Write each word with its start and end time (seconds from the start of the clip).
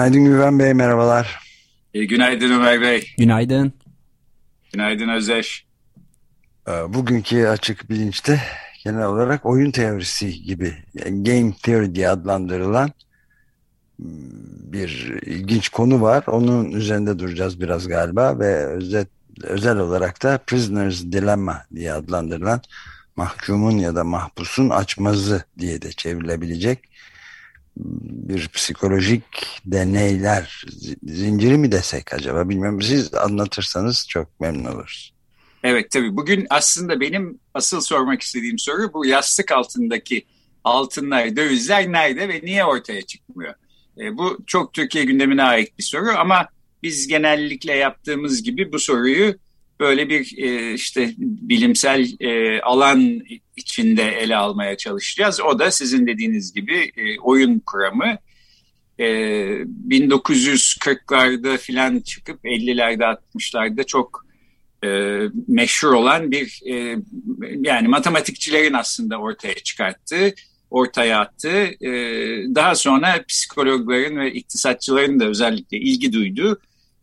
Günaydın 0.00 0.24
Güven 0.24 0.58
Bey, 0.58 0.74
merhabalar. 0.74 1.38
E, 1.94 2.04
günaydın 2.04 2.50
Ömer 2.50 2.80
Bey. 2.80 3.14
Günaydın. 3.18 3.72
Günaydın 4.72 5.08
Özdeş. 5.08 5.66
Ee, 6.68 6.72
bugünkü 6.94 7.46
açık 7.46 7.90
bilinçte 7.90 8.40
genel 8.84 9.06
olarak 9.06 9.46
oyun 9.46 9.70
teorisi 9.70 10.42
gibi, 10.42 10.74
yani 10.94 11.22
game 11.22 11.52
theory 11.62 11.94
diye 11.94 12.08
adlandırılan 12.08 12.90
bir 14.72 14.88
ilginç 15.26 15.68
konu 15.68 16.02
var. 16.02 16.24
Onun 16.26 16.70
üzerinde 16.70 17.18
duracağız 17.18 17.60
biraz 17.60 17.88
galiba 17.88 18.38
ve 18.38 18.66
özet 18.66 19.08
özel 19.42 19.78
olarak 19.78 20.22
da 20.22 20.38
Prisoner's 20.38 21.02
Dilemma 21.02 21.62
diye 21.74 21.92
adlandırılan 21.92 22.62
mahkumun 23.16 23.78
ya 23.78 23.94
da 23.94 24.04
mahpusun 24.04 24.70
açmazı 24.70 25.44
diye 25.58 25.82
de 25.82 25.92
çevrilebilecek 25.92 26.89
bir 27.76 28.48
psikolojik 28.48 29.22
deneyler 29.66 30.64
zinciri 31.02 31.58
mi 31.58 31.72
desek 31.72 32.14
acaba 32.14 32.48
bilmiyorum. 32.48 32.82
Siz 32.82 33.14
anlatırsanız 33.14 34.06
çok 34.08 34.40
memnun 34.40 34.64
oluruz. 34.64 35.14
Evet 35.62 35.90
tabii 35.90 36.16
bugün 36.16 36.46
aslında 36.50 37.00
benim 37.00 37.38
asıl 37.54 37.80
sormak 37.80 38.22
istediğim 38.22 38.58
soru 38.58 38.92
bu 38.92 39.06
yastık 39.06 39.52
altındaki 39.52 40.26
altınlar, 40.64 41.36
dövizler 41.36 41.92
nerede 41.92 42.28
ve 42.28 42.40
niye 42.42 42.64
ortaya 42.64 43.02
çıkmıyor? 43.02 43.54
E, 43.98 44.16
bu 44.16 44.38
çok 44.46 44.72
Türkiye 44.72 45.04
gündemine 45.04 45.42
ait 45.42 45.78
bir 45.78 45.82
soru 45.82 46.10
ama 46.18 46.48
biz 46.82 47.08
genellikle 47.08 47.74
yaptığımız 47.74 48.42
gibi 48.42 48.72
bu 48.72 48.78
soruyu 48.78 49.34
böyle 49.80 50.08
bir 50.08 50.38
e, 50.38 50.74
işte 50.74 51.14
bilimsel 51.18 52.06
e, 52.20 52.60
alan 52.60 53.20
içinde 53.56 54.02
ele 54.02 54.36
almaya 54.36 54.76
çalışacağız. 54.76 55.40
O 55.40 55.58
da 55.58 55.70
sizin 55.70 56.06
dediğiniz 56.06 56.52
gibi 56.52 56.92
e, 56.96 57.18
oyun 57.20 57.58
kuramı. 57.66 58.18
E, 58.98 59.06
1940'larda 59.88 61.58
filan 61.58 62.00
çıkıp 62.00 62.44
50'lerde 62.44 63.18
60'larda 63.34 63.86
çok 63.86 64.26
e, 64.84 65.18
meşhur 65.48 65.92
olan 65.92 66.30
bir 66.30 66.60
e, 66.66 66.96
yani 67.60 67.88
matematikçilerin 67.88 68.72
aslında 68.72 69.16
ortaya 69.16 69.54
çıkarttığı 69.54 70.34
ortaya 70.70 71.20
attı. 71.20 71.48
E, 71.80 71.90
daha 72.54 72.74
sonra 72.74 73.24
psikologların 73.28 74.16
ve 74.16 74.32
iktisatçıların 74.32 75.20
da 75.20 75.24
özellikle 75.24 75.78
ilgi 75.78 76.12
duyduğu 76.12 76.60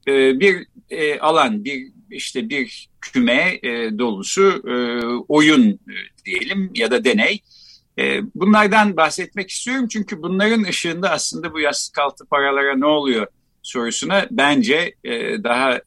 e, 0.07 0.39
bir 0.39 0.67
e, 0.89 1.19
alan, 1.19 1.65
bir 1.65 1.96
işte 2.11 2.49
bir 2.49 2.89
küme 3.01 3.59
e, 3.63 3.99
dolusu 3.99 4.63
e, 4.67 4.75
oyun 5.27 5.71
e, 5.71 5.95
diyelim 6.25 6.71
ya 6.75 6.91
da 6.91 7.03
deney. 7.03 7.39
E, 7.99 8.19
bunlardan 8.35 8.97
bahsetmek 8.97 9.49
istiyorum 9.49 9.87
çünkü 9.87 10.21
bunların 10.21 10.63
ışığında 10.63 11.11
aslında 11.11 11.53
bu 11.53 11.59
yastık 11.59 11.99
altı 11.99 12.25
paralara 12.25 12.77
ne 12.77 12.85
oluyor 12.85 13.27
sorusuna 13.61 14.27
bence 14.31 14.95
e, 15.03 15.43
daha 15.43 15.81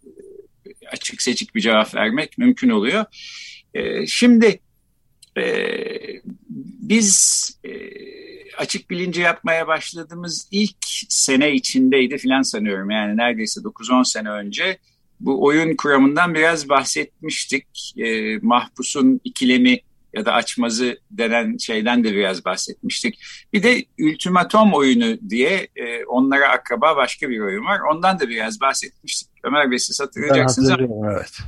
açık 0.92 1.22
seçik 1.22 1.54
bir 1.54 1.60
cevap 1.60 1.94
vermek 1.94 2.38
mümkün 2.38 2.68
oluyor. 2.70 3.04
E, 3.74 4.06
şimdi 4.06 4.60
e, 5.36 5.44
biz 6.80 7.50
e, 7.64 7.70
açık 8.56 8.90
bilinci 8.90 9.20
yapmaya 9.20 9.66
başladığımız 9.66 10.48
ilk 10.50 10.76
sene 11.08 11.52
içindeydi 11.52 12.18
filan 12.18 12.42
sanıyorum. 12.42 12.90
Yani 12.90 13.16
neredeyse 13.16 13.60
9-10 13.60 14.04
sene 14.04 14.30
önce 14.30 14.78
bu 15.20 15.44
oyun 15.44 15.76
kuramından 15.76 16.34
biraz 16.34 16.68
bahsetmiştik. 16.68 17.94
E, 17.96 18.38
mahpusun 18.38 19.20
ikilemi 19.24 19.80
ya 20.14 20.26
da 20.26 20.32
açmazı 20.32 20.98
denen 21.10 21.56
şeyden 21.56 22.04
de 22.04 22.12
biraz 22.12 22.44
bahsetmiştik. 22.44 23.20
Bir 23.52 23.62
de 23.62 23.84
ultimatom 24.00 24.74
oyunu 24.74 25.30
diye 25.30 25.68
e, 25.76 26.04
onlara 26.04 26.48
akraba 26.48 26.96
başka 26.96 27.28
bir 27.28 27.40
oyun 27.40 27.64
var. 27.64 27.80
Ondan 27.92 28.20
da 28.20 28.28
biraz 28.28 28.60
bahsetmiştik. 28.60 29.28
Ömer 29.42 29.70
Bey 29.70 29.78
siz 29.78 30.00
hatırlayacaksınız. 30.00 30.70
Ben 30.70 30.88
evet. 31.12 31.38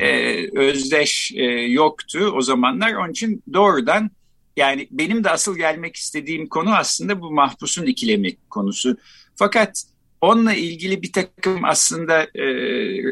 E, 0.00 0.58
özdeş 0.58 1.32
e, 1.34 1.44
yoktu 1.52 2.32
o 2.34 2.40
zamanlar. 2.42 2.94
Onun 2.94 3.10
için 3.10 3.42
doğrudan 3.52 4.10
yani 4.56 4.88
benim 4.90 5.24
de 5.24 5.30
asıl 5.30 5.56
gelmek 5.56 5.96
istediğim 5.96 6.48
konu 6.48 6.74
aslında 6.74 7.20
bu 7.20 7.30
mahpusun 7.30 7.86
ikilemi 7.86 8.36
konusu. 8.50 8.96
Fakat 9.36 9.84
onunla 10.22 10.54
ilgili 10.54 11.02
bir 11.02 11.12
takım 11.12 11.64
aslında 11.64 12.22
e, 12.22 12.44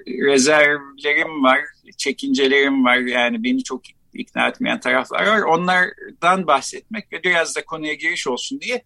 rezervlerim 0.07 1.45
var, 1.45 1.61
çekincelerim 1.97 2.85
var. 2.85 2.97
Yani 2.97 3.45
beni 3.45 3.65
çok 3.65 3.83
ikna 4.15 4.49
etmeyen 4.49 4.81
taraflar 4.81 5.27
var. 5.27 5.41
Onlardan 5.41 6.47
bahsetmek 6.47 7.13
ve 7.13 7.23
biraz 7.23 7.57
da 7.57 7.65
konuya 7.65 7.95
giriş 7.95 8.27
olsun 8.27 8.61
diye 8.61 8.83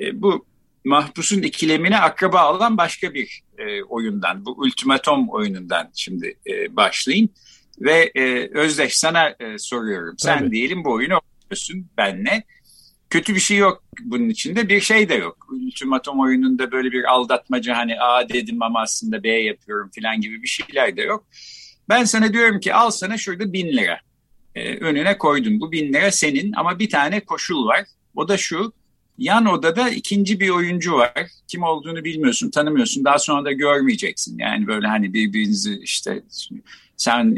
e, 0.00 0.22
bu 0.22 0.46
mahpusun 0.84 1.42
ikilemine 1.42 1.98
akraba 1.98 2.54
olan 2.54 2.76
başka 2.76 3.14
bir 3.14 3.42
e, 3.58 3.82
oyundan, 3.82 4.44
bu 4.44 4.50
ultimatom 4.50 5.28
oyunundan 5.28 5.90
şimdi 5.94 6.38
e, 6.46 6.76
başlayayım. 6.76 7.28
Ve 7.80 8.12
e, 8.14 8.50
Özdeş 8.58 8.98
sana 8.98 9.28
e, 9.40 9.58
soruyorum. 9.58 10.14
Sen 10.18 10.38
Tabii. 10.38 10.50
diyelim 10.50 10.84
bu 10.84 10.92
oyunu 10.92 11.20
oynuyorsun 11.20 11.86
benle. 11.96 12.44
Kötü 13.10 13.34
bir 13.34 13.40
şey 13.40 13.56
yok 13.56 13.84
bunun 14.04 14.28
içinde. 14.28 14.68
Bir 14.68 14.80
şey 14.80 15.08
de 15.08 15.14
yok. 15.14 15.46
Ultimatom 15.50 16.20
oyununda 16.20 16.72
böyle 16.72 16.92
bir 16.92 17.04
aldatmaca 17.04 17.76
hani 17.76 18.00
A 18.00 18.28
dedim 18.28 18.62
ama 18.62 18.80
aslında 18.80 19.22
B 19.22 19.28
yapıyorum 19.28 19.90
falan 20.00 20.20
gibi 20.20 20.42
bir 20.42 20.48
şeyler 20.48 20.96
de 20.96 21.02
yok. 21.02 21.26
Ben 21.88 22.04
sana 22.04 22.32
diyorum 22.32 22.60
ki 22.60 22.74
al 22.74 22.90
sana 22.90 23.18
şurada 23.18 23.52
bin 23.52 23.66
lira. 23.66 24.00
Ee, 24.54 24.76
önüne 24.76 25.18
koydum. 25.18 25.60
Bu 25.60 25.72
bin 25.72 25.92
lira 25.92 26.10
senin 26.10 26.52
ama 26.52 26.78
bir 26.78 26.90
tane 26.90 27.20
koşul 27.20 27.66
var. 27.66 27.84
O 28.14 28.28
da 28.28 28.36
şu. 28.36 28.72
Yan 29.20 29.46
odada 29.46 29.90
ikinci 29.90 30.40
bir 30.40 30.48
oyuncu 30.48 30.92
var. 30.92 31.26
Kim 31.48 31.62
olduğunu 31.62 32.04
bilmiyorsun, 32.04 32.50
tanımıyorsun. 32.50 33.04
Daha 33.04 33.18
sonra 33.18 33.44
da 33.44 33.52
görmeyeceksin. 33.52 34.38
Yani 34.38 34.66
böyle 34.66 34.86
hani 34.86 35.12
birbirinizi 35.12 35.80
işte 35.82 36.22
sen 36.96 37.36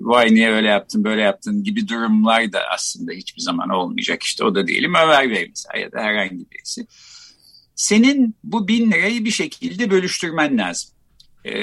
vay 0.00 0.34
niye 0.34 0.50
öyle 0.50 0.68
yaptın 0.68 1.04
böyle 1.04 1.22
yaptın 1.22 1.64
gibi 1.64 1.88
durumlar 1.88 2.52
da 2.52 2.60
aslında 2.74 3.12
hiçbir 3.12 3.42
zaman 3.42 3.68
olmayacak. 3.68 4.22
İşte 4.22 4.44
o 4.44 4.54
da 4.54 4.66
diyelim 4.66 4.94
Ömer 4.94 5.30
Bey 5.30 5.46
mesela 5.48 5.78
ya 5.78 5.92
da 5.92 6.00
herhangi 6.00 6.50
birisi. 6.50 6.86
Senin 7.74 8.34
bu 8.44 8.68
bin 8.68 8.90
lirayı 8.90 9.24
bir 9.24 9.30
şekilde 9.30 9.90
bölüştürmen 9.90 10.58
lazım. 10.58 10.90
Ee, 11.44 11.58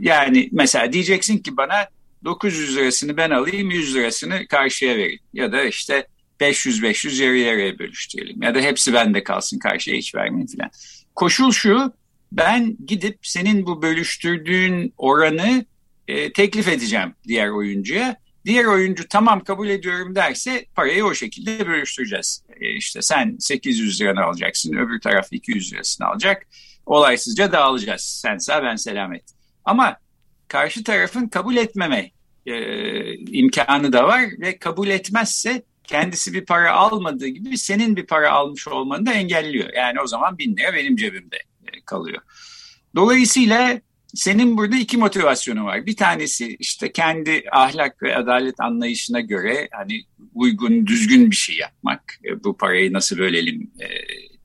yani 0.00 0.48
mesela 0.52 0.92
diyeceksin 0.92 1.38
ki 1.38 1.56
bana 1.56 1.88
900 2.24 2.76
lirasını 2.76 3.16
ben 3.16 3.30
alayım 3.30 3.70
100 3.70 3.94
lirasını 3.94 4.46
karşıya 4.46 4.96
vereyim. 4.96 5.20
Ya 5.34 5.52
da 5.52 5.64
işte 5.64 6.06
500-500 6.40 7.22
yarı 7.22 7.36
yarıya 7.36 7.78
bölüştürelim. 7.78 8.42
Ya 8.42 8.54
da 8.54 8.60
hepsi 8.60 8.92
bende 8.92 9.24
kalsın 9.24 9.58
karşıya 9.58 9.96
hiç 9.96 10.14
vermeyin 10.14 10.46
falan. 10.46 10.70
Koşul 11.14 11.52
şu 11.52 11.92
ben 12.32 12.76
gidip 12.86 13.18
senin 13.22 13.66
bu 13.66 13.82
bölüştürdüğün 13.82 14.94
oranı 14.96 15.64
e, 16.08 16.32
teklif 16.32 16.68
edeceğim 16.68 17.14
diğer 17.28 17.48
oyuncuya. 17.48 18.16
Diğer 18.44 18.64
oyuncu 18.64 19.08
tamam 19.08 19.44
kabul 19.44 19.68
ediyorum 19.68 20.14
derse 20.14 20.66
parayı 20.74 21.04
o 21.04 21.14
şekilde 21.14 21.66
bölüştüreceğiz. 21.66 22.42
E, 22.60 22.70
işte 22.70 23.02
sen 23.02 23.36
800 23.40 24.00
liranı 24.00 24.24
alacaksın, 24.24 24.76
öbür 24.76 25.00
taraf 25.00 25.28
200 25.30 25.72
lirasını 25.72 26.06
alacak. 26.06 26.46
Olaysızca 26.86 27.52
dağılacağız. 27.52 28.02
Sen 28.02 28.38
sağ 28.38 28.62
ben 28.62 28.76
selamet. 28.76 29.24
Ama 29.64 29.96
karşı 30.48 30.84
tarafın 30.84 31.28
kabul 31.28 31.56
etmeme 31.56 32.10
e, 32.46 33.14
imkanı 33.14 33.92
da 33.92 34.04
var 34.04 34.24
ve 34.40 34.58
kabul 34.58 34.88
etmezse 34.88 35.62
kendisi 35.88 36.32
bir 36.32 36.44
para 36.44 36.72
almadığı 36.72 37.26
gibi 37.26 37.58
senin 37.58 37.96
bir 37.96 38.06
para 38.06 38.32
almış 38.32 38.68
olmanı 38.68 39.06
da 39.06 39.12
engelliyor. 39.12 39.68
Yani 39.76 40.00
o 40.00 40.06
zaman 40.06 40.38
bin 40.38 40.56
lira 40.56 40.74
benim 40.74 40.96
cebimde 40.96 41.36
e, 41.36 41.80
kalıyor. 41.84 42.22
Dolayısıyla 42.94 43.80
senin 44.14 44.56
burada 44.56 44.76
iki 44.76 44.96
motivasyonu 44.96 45.64
var. 45.64 45.86
Bir 45.86 45.96
tanesi 45.96 46.56
işte 46.58 46.92
kendi 46.92 47.44
ahlak 47.52 48.02
ve 48.02 48.16
adalet 48.16 48.60
anlayışına 48.60 49.20
göre 49.20 49.68
hani 49.72 50.04
uygun, 50.34 50.86
düzgün 50.86 51.30
bir 51.30 51.36
şey 51.36 51.56
yapmak. 51.56 52.20
E, 52.24 52.44
bu 52.44 52.56
parayı 52.56 52.92
nasıl 52.92 53.18
bölelim 53.18 53.70
e, 53.80 53.86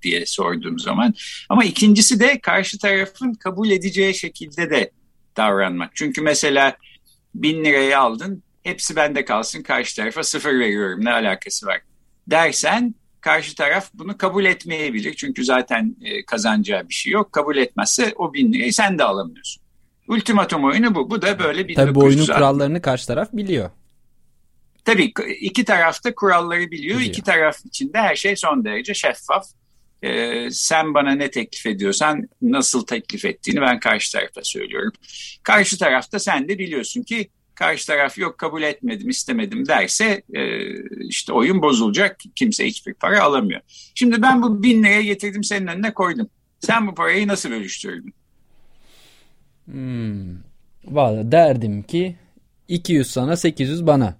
diye 0.01 0.25
sorduğum 0.25 0.79
zaman. 0.79 1.13
Ama 1.49 1.63
ikincisi 1.63 2.19
de 2.19 2.39
karşı 2.39 2.77
tarafın 2.77 3.33
kabul 3.33 3.69
edeceği 3.69 4.13
şekilde 4.15 4.69
de 4.69 4.91
davranmak. 5.37 5.91
Çünkü 5.95 6.21
mesela 6.21 6.77
bin 7.35 7.65
lirayı 7.65 7.99
aldın, 7.99 8.43
hepsi 8.63 8.95
bende 8.95 9.25
kalsın, 9.25 9.63
karşı 9.63 9.95
tarafa 9.95 10.23
sıfır 10.23 10.59
veriyorum, 10.59 11.05
ne 11.05 11.11
alakası 11.11 11.65
var 11.65 11.81
dersen 12.27 12.95
karşı 13.21 13.55
taraf 13.55 13.89
bunu 13.93 14.17
kabul 14.17 14.45
etmeyebilir. 14.45 15.13
Çünkü 15.13 15.45
zaten 15.45 15.95
e, 16.01 16.25
kazanacağı 16.25 16.89
bir 16.89 16.93
şey 16.93 17.13
yok. 17.13 17.31
Kabul 17.31 17.57
etmezse 17.57 18.13
o 18.15 18.33
bin 18.33 18.53
lirayı 18.53 18.73
sen 18.73 18.97
de 18.97 19.03
alamıyorsun. 19.03 19.63
Ultimatum 20.07 20.65
oyunu 20.65 20.95
bu. 20.95 21.09
Bu 21.09 21.21
da 21.21 21.39
böyle 21.39 21.67
bir 21.67 21.75
Tabii 21.75 21.95
bu 21.95 21.99
oyunun 21.99 22.25
kurallarını 22.25 22.81
karşı 22.81 23.07
taraf 23.07 23.29
biliyor. 23.33 23.69
Tabii 24.85 25.13
iki 25.39 25.65
taraf 25.65 26.03
da 26.03 26.15
kuralları 26.15 26.59
biliyor. 26.59 26.97
biliyor. 26.97 27.01
İki 27.01 27.21
taraf 27.21 27.65
için 27.65 27.93
de 27.93 27.97
her 27.97 28.15
şey 28.15 28.35
son 28.35 28.65
derece 28.65 28.93
şeffaf. 28.93 29.45
Ee, 30.03 30.47
sen 30.51 30.93
bana 30.93 31.11
ne 31.11 31.31
teklif 31.31 31.65
ediyorsan 31.65 32.29
nasıl 32.41 32.85
teklif 32.85 33.25
ettiğini 33.25 33.61
ben 33.61 33.79
karşı 33.79 34.11
tarafa 34.11 34.43
söylüyorum. 34.43 34.91
Karşı 35.43 35.77
tarafta 35.77 36.19
sen 36.19 36.49
de 36.49 36.59
biliyorsun 36.59 37.03
ki 37.03 37.29
karşı 37.61 37.87
taraf 37.87 38.17
yok 38.17 38.37
kabul 38.37 38.61
etmedim 38.61 39.09
istemedim 39.09 39.67
derse 39.67 40.23
e, 40.33 40.41
işte 41.07 41.33
oyun 41.33 41.61
bozulacak 41.61 42.17
kimse 42.35 42.65
hiçbir 42.65 42.93
para 42.93 43.23
alamıyor. 43.23 43.61
Şimdi 43.95 44.21
ben 44.21 44.41
bu 44.41 44.63
bin 44.63 44.83
liraya 44.83 45.01
getirdim 45.01 45.43
senin 45.43 45.67
önüne 45.67 45.93
koydum. 45.93 46.29
Sen 46.59 46.87
bu 46.87 46.95
parayı 46.95 47.27
nasıl 47.27 47.49
bölüştürdün? 47.49 48.13
Hmm. 49.65 50.37
Valla 50.85 51.31
derdim 51.31 51.83
ki 51.83 52.15
200 52.67 53.11
sana 53.11 53.35
800 53.35 53.87
bana. 53.87 54.17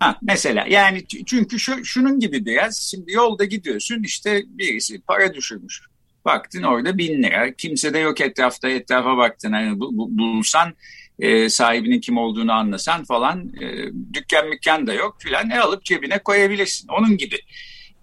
Ha, 0.00 0.18
mesela 0.22 0.64
yani 0.68 1.04
çünkü 1.26 1.58
şu, 1.58 1.84
şunun 1.84 2.20
gibi 2.20 2.46
biraz 2.46 2.76
şimdi 2.76 3.12
yolda 3.12 3.44
gidiyorsun 3.44 4.02
işte 4.02 4.42
birisi 4.46 5.00
para 5.00 5.34
düşürmüş. 5.34 5.82
Baktın 6.24 6.62
orada 6.62 6.98
bin 6.98 7.22
lira. 7.22 7.54
Kimse 7.54 7.94
de 7.94 7.98
yok 7.98 8.20
etrafta 8.20 8.68
etrafa 8.68 9.16
baktın. 9.16 9.52
Hani 9.52 9.80
bu, 9.80 9.96
bu, 9.96 10.18
bulsan 10.18 10.74
e, 11.18 11.48
sahibinin 11.48 12.00
kim 12.00 12.18
olduğunu 12.18 12.52
anlasan 12.52 13.04
falan 13.04 13.52
e, 13.60 13.92
dükkan 14.14 14.48
mükkan 14.48 14.86
da 14.86 14.92
yok 14.92 15.16
filan 15.18 15.48
ne 15.48 15.60
alıp 15.60 15.84
cebine 15.84 16.18
koyabilirsin. 16.18 16.88
Onun 16.88 17.16
gibi. 17.16 17.38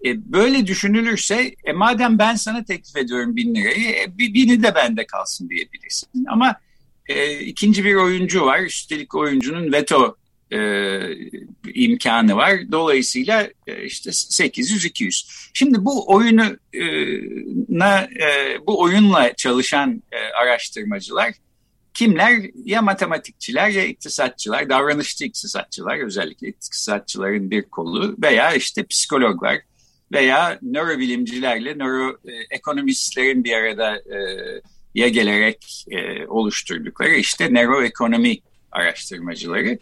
E, 0.04 0.32
böyle 0.32 0.66
düşünülürse 0.66 1.54
e, 1.64 1.72
madem 1.72 2.18
ben 2.18 2.34
sana 2.34 2.64
teklif 2.64 2.96
ediyorum 2.96 3.36
bin 3.36 3.54
lirayı 3.54 3.90
e, 3.90 4.18
bini 4.18 4.62
de 4.62 4.74
bende 4.74 5.06
kalsın 5.06 5.48
diyebilirsin. 5.48 6.24
Ama 6.28 6.56
e, 7.08 7.40
ikinci 7.40 7.84
bir 7.84 7.94
oyuncu 7.94 8.46
var. 8.46 8.60
Üstelik 8.60 9.14
oyuncunun 9.14 9.72
veto 9.72 10.16
e, 10.52 10.58
imkanı 11.74 12.36
var. 12.36 12.72
Dolayısıyla 12.72 13.50
e, 13.66 13.84
işte 13.84 14.10
800-200. 14.10 15.50
Şimdi 15.54 15.84
bu 15.84 16.14
oyunu 16.14 16.56
e, 16.72 16.82
na, 17.68 18.00
e, 18.00 18.58
bu 18.66 18.80
oyunla 18.80 19.32
çalışan 19.34 20.02
e, 20.12 20.16
araştırmacılar 20.42 21.32
kimler? 21.96 22.42
Ya 22.64 22.82
matematikçiler 22.82 23.68
ya 23.68 23.84
iktisatçılar, 23.84 24.68
davranışçı 24.68 25.24
iktisatçılar 25.24 25.98
özellikle 25.98 26.48
iktisatçıların 26.48 27.50
bir 27.50 27.62
kolu 27.62 28.16
veya 28.22 28.54
işte 28.54 28.86
psikologlar 28.86 29.60
veya 30.12 30.58
nörobilimcilerle 30.62 31.78
nöroekonomistlerin 31.78 33.44
bir 33.44 33.52
arada 33.52 33.96
e, 33.96 34.18
ya 34.94 35.08
gelerek 35.08 35.84
e, 35.90 36.26
oluşturdukları 36.26 37.14
işte 37.14 37.54
nöroekonomi 37.54 38.38
araştırmacıları. 38.72 39.78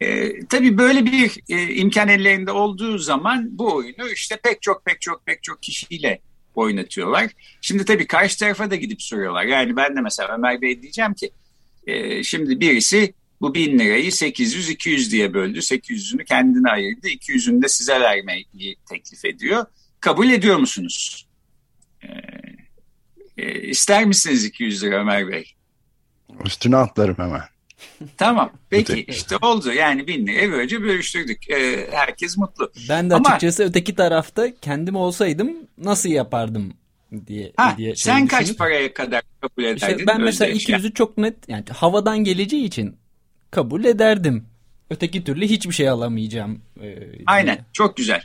E, 0.00 0.40
tabii 0.46 0.78
böyle 0.78 1.06
bir 1.06 1.40
e, 1.48 1.74
imkan 1.74 2.08
ellerinde 2.08 2.52
olduğu 2.52 2.98
zaman 2.98 3.58
bu 3.58 3.74
oyunu 3.74 4.08
işte 4.08 4.36
pek 4.36 4.62
çok 4.62 4.84
pek 4.84 5.00
çok 5.00 5.26
pek 5.26 5.42
çok 5.42 5.62
kişiyle 5.62 6.20
oynatıyorlar. 6.54 7.30
Şimdi 7.60 7.84
tabii 7.84 8.06
karşı 8.06 8.38
tarafa 8.38 8.70
da 8.70 8.76
gidip 8.76 9.02
soruyorlar. 9.02 9.44
Yani 9.44 9.76
ben 9.76 9.96
de 9.96 10.00
mesela 10.00 10.34
Ömer 10.34 10.60
Bey 10.62 10.82
diyeceğim 10.82 11.14
ki 11.14 11.30
e, 11.86 12.22
şimdi 12.22 12.60
birisi 12.60 13.14
bu 13.40 13.54
bin 13.54 13.78
lirayı 13.78 14.10
800-200 14.10 15.10
diye 15.10 15.34
böldü. 15.34 15.58
800'ünü 15.58 16.24
kendine 16.24 16.70
ayırdı. 16.70 17.08
200'ünü 17.08 17.62
de 17.62 17.68
size 17.68 18.00
vermeyi 18.00 18.46
teklif 18.90 19.24
ediyor. 19.24 19.66
Kabul 20.00 20.30
ediyor 20.30 20.56
musunuz? 20.56 21.26
E, 22.02 22.08
e, 23.38 23.60
ister 23.60 24.04
misiniz 24.04 24.44
200 24.44 24.82
lira 24.82 25.00
Ömer 25.00 25.28
Bey? 25.28 25.54
Üstüne 26.44 26.76
atlarım 26.76 27.18
hemen. 27.18 27.42
Tamam. 28.16 28.52
Peki 28.70 29.04
işte 29.08 29.36
oldu. 29.36 29.72
Yani 29.72 30.06
bin 30.06 30.26
liraya 30.26 30.52
böylece 30.52 30.82
bölüştürdük. 30.82 31.50
Ee, 31.50 31.88
herkes 31.92 32.36
mutlu. 32.36 32.72
Ben 32.88 33.10
de 33.10 33.14
Ama, 33.14 33.28
açıkçası 33.28 33.64
öteki 33.64 33.94
tarafta 33.94 34.54
kendim 34.60 34.96
olsaydım 34.96 35.56
nasıl 35.78 36.08
yapardım 36.08 36.72
diye, 37.26 37.52
ha, 37.56 37.74
diye 37.78 37.96
şey 37.96 38.12
Sen 38.12 38.26
kaç 38.26 38.56
paraya 38.56 38.94
kadar 38.94 39.22
kabul 39.40 39.64
ederdin? 39.64 39.96
İşte 39.96 40.06
ben 40.06 40.20
mesela 40.20 40.52
200'ü 40.52 40.94
çok 40.94 41.18
net 41.18 41.48
yani 41.48 41.64
havadan 41.72 42.18
geleceği 42.24 42.64
için 42.64 42.96
kabul 43.50 43.84
ederdim. 43.84 44.46
Öteki 44.90 45.24
türlü 45.24 45.46
hiçbir 45.46 45.74
şey 45.74 45.88
alamayacağım. 45.88 46.62
E, 46.82 46.98
Aynen. 47.26 47.58
Çok 47.72 47.96
güzel. 47.96 48.22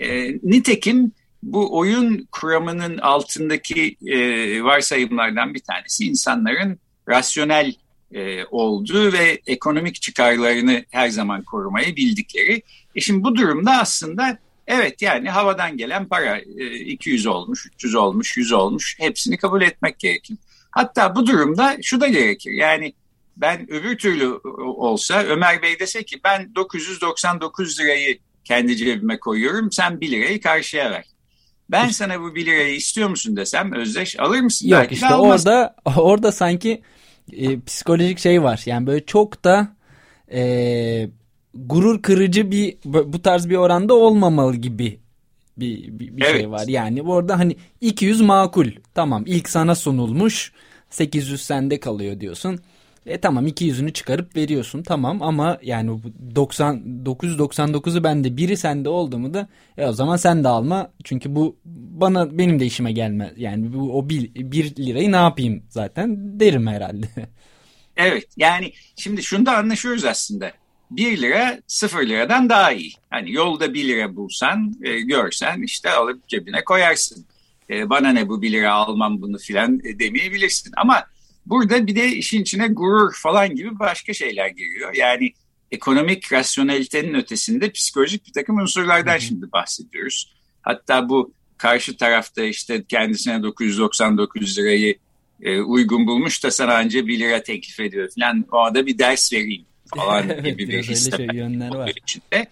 E, 0.00 0.32
nitekim 0.42 1.12
bu 1.42 1.78
oyun 1.78 2.28
kuramının 2.32 2.98
altındaki 2.98 3.96
e, 4.06 4.18
varsayımlardan 4.64 5.54
bir 5.54 5.60
tanesi 5.60 6.04
insanların 6.04 6.78
rasyonel 7.08 7.74
e, 8.14 8.44
olduğu 8.44 9.12
ve 9.12 9.40
ekonomik 9.46 10.02
çıkarlarını 10.02 10.84
her 10.90 11.08
zaman 11.08 11.42
korumayı 11.42 11.96
bildikleri. 11.96 12.62
E 12.94 13.00
şimdi 13.00 13.24
bu 13.24 13.36
durumda 13.36 13.72
aslında 13.72 14.38
evet 14.66 15.02
yani 15.02 15.30
havadan 15.30 15.76
gelen 15.76 16.08
para 16.08 16.38
e, 16.38 16.74
200 16.74 17.26
olmuş, 17.26 17.66
300 17.66 17.94
olmuş, 17.94 18.36
100 18.36 18.52
olmuş 18.52 18.96
hepsini 18.98 19.36
kabul 19.36 19.62
etmek 19.62 19.98
gerekir. 19.98 20.36
Hatta 20.70 21.14
bu 21.16 21.26
durumda 21.26 21.76
şu 21.82 22.00
da 22.00 22.08
gerekir 22.08 22.52
yani 22.52 22.92
ben 23.36 23.72
öbür 23.72 23.98
türlü 23.98 24.26
olsa 24.64 25.22
Ömer 25.22 25.62
Bey 25.62 25.80
dese 25.80 26.02
ki 26.02 26.20
ben 26.24 26.54
999 26.54 27.80
lirayı 27.80 28.18
kendi 28.44 28.76
cebime 28.76 29.18
koyuyorum 29.18 29.72
sen 29.72 30.00
1 30.00 30.10
lirayı 30.10 30.40
karşıya 30.40 30.90
ver. 30.90 31.04
Ben 31.70 31.88
sana 31.88 32.20
bu 32.20 32.34
1 32.34 32.46
lirayı 32.46 32.74
istiyor 32.74 33.08
musun 33.08 33.36
desem 33.36 33.72
Özdeş 33.72 34.20
alır 34.20 34.40
mısın? 34.40 34.68
Yok 34.68 34.80
Belki 34.80 34.94
işte 34.94 35.14
orada 35.14 35.76
orada 35.96 36.32
sanki 36.32 36.82
e, 37.32 37.60
psikolojik 37.60 38.18
şey 38.18 38.42
var. 38.42 38.62
Yani 38.66 38.86
böyle 38.86 39.06
çok 39.06 39.44
da 39.44 39.68
e, 40.32 41.08
gurur 41.54 42.02
kırıcı 42.02 42.50
bir 42.50 42.76
bu 42.84 43.22
tarz 43.22 43.48
bir 43.48 43.56
oranda 43.56 43.94
olmamalı 43.94 44.56
gibi 44.56 44.98
bir, 45.58 45.98
bir, 45.98 46.16
bir 46.16 46.22
şey 46.22 46.30
evet. 46.30 46.40
şey 46.40 46.50
var. 46.50 46.64
Yani 46.68 47.02
orada 47.02 47.38
hani 47.38 47.56
200 47.80 48.20
makul. 48.20 48.66
Tamam 48.94 49.22
ilk 49.26 49.48
sana 49.48 49.74
sunulmuş 49.74 50.52
800 50.90 51.42
sende 51.42 51.80
kalıyor 51.80 52.20
diyorsun. 52.20 52.60
E 53.08 53.20
tamam 53.20 53.46
200'ünü 53.46 53.92
çıkarıp 53.92 54.36
veriyorsun 54.36 54.82
tamam 54.82 55.22
ama 55.22 55.58
yani 55.62 56.00
90 56.34 56.76
999'u 57.04 58.04
bende 58.04 58.36
biri 58.36 58.56
sende 58.56 58.88
oldu 58.88 59.18
mu 59.18 59.34
da 59.34 59.48
e 59.78 59.86
o 59.86 59.92
zaman 59.92 60.16
sen 60.16 60.44
de 60.44 60.48
alma. 60.48 60.92
Çünkü 61.04 61.34
bu 61.34 61.56
bana 61.64 62.38
benim 62.38 62.60
de 62.60 62.66
işime 62.66 62.92
gelmez. 62.92 63.32
Yani 63.36 63.72
bu 63.72 63.98
o 63.98 64.08
1 64.08 64.34
bir, 64.34 64.76
lirayı 64.76 65.12
ne 65.12 65.16
yapayım 65.16 65.62
zaten 65.68 66.40
derim 66.40 66.66
herhalde. 66.66 67.06
Evet 68.00 68.28
yani 68.36 68.72
şimdi 68.96 69.22
şunu 69.22 69.46
da 69.46 69.56
anlaşıyoruz 69.56 70.04
aslında. 70.04 70.52
1 70.90 71.22
lira 71.22 71.60
0 71.66 72.08
liradan 72.08 72.48
daha 72.48 72.72
iyi. 72.72 72.92
Hani 73.10 73.32
yolda 73.32 73.74
1 73.74 73.88
lira 73.88 74.16
bulsan, 74.16 74.74
e, 74.82 75.00
görsen 75.00 75.62
işte 75.62 75.90
alıp 75.90 76.28
cebine 76.28 76.64
koyarsın. 76.64 77.26
E, 77.70 77.90
bana 77.90 78.10
ne 78.10 78.28
bu 78.28 78.42
1 78.42 78.52
lira 78.52 78.72
almam 78.72 79.22
bunu 79.22 79.38
filan 79.38 79.80
e, 79.84 79.98
demeyebilirsin. 79.98 80.72
Ama 80.76 81.04
Burada 81.48 81.86
bir 81.86 81.96
de 81.96 82.08
işin 82.08 82.42
içine 82.42 82.68
gurur 82.68 83.14
falan 83.14 83.54
gibi 83.54 83.78
başka 83.78 84.12
şeyler 84.12 84.48
giriyor. 84.48 84.94
Yani 84.94 85.32
ekonomik 85.70 86.32
rasyonelitenin 86.32 87.14
ötesinde 87.14 87.70
psikolojik 87.70 88.26
bir 88.26 88.32
takım 88.32 88.58
unsurlardan 88.58 89.12
Hı-hı. 89.12 89.20
şimdi 89.20 89.52
bahsediyoruz. 89.52 90.32
Hatta 90.62 91.08
bu 91.08 91.32
karşı 91.58 91.96
tarafta 91.96 92.42
işte 92.42 92.84
kendisine 92.88 93.42
999 93.42 94.58
lirayı 94.58 94.96
e, 95.42 95.60
uygun 95.60 96.06
bulmuş 96.06 96.44
da 96.44 96.50
sana 96.50 96.74
anca 96.74 97.06
1 97.06 97.18
lira 97.18 97.42
teklif 97.42 97.80
ediyor 97.80 98.08
falan. 98.18 98.44
O 98.52 98.74
da 98.74 98.86
bir 98.86 98.98
ders 98.98 99.32
vereyim 99.32 99.64
falan 99.96 100.42
gibi 100.44 100.68
bir 100.68 100.88
isteme. 100.88 101.26
Şey, 101.26 101.36
yönler 101.36 101.74
var. 101.74 101.92
Içinde. 102.02 102.46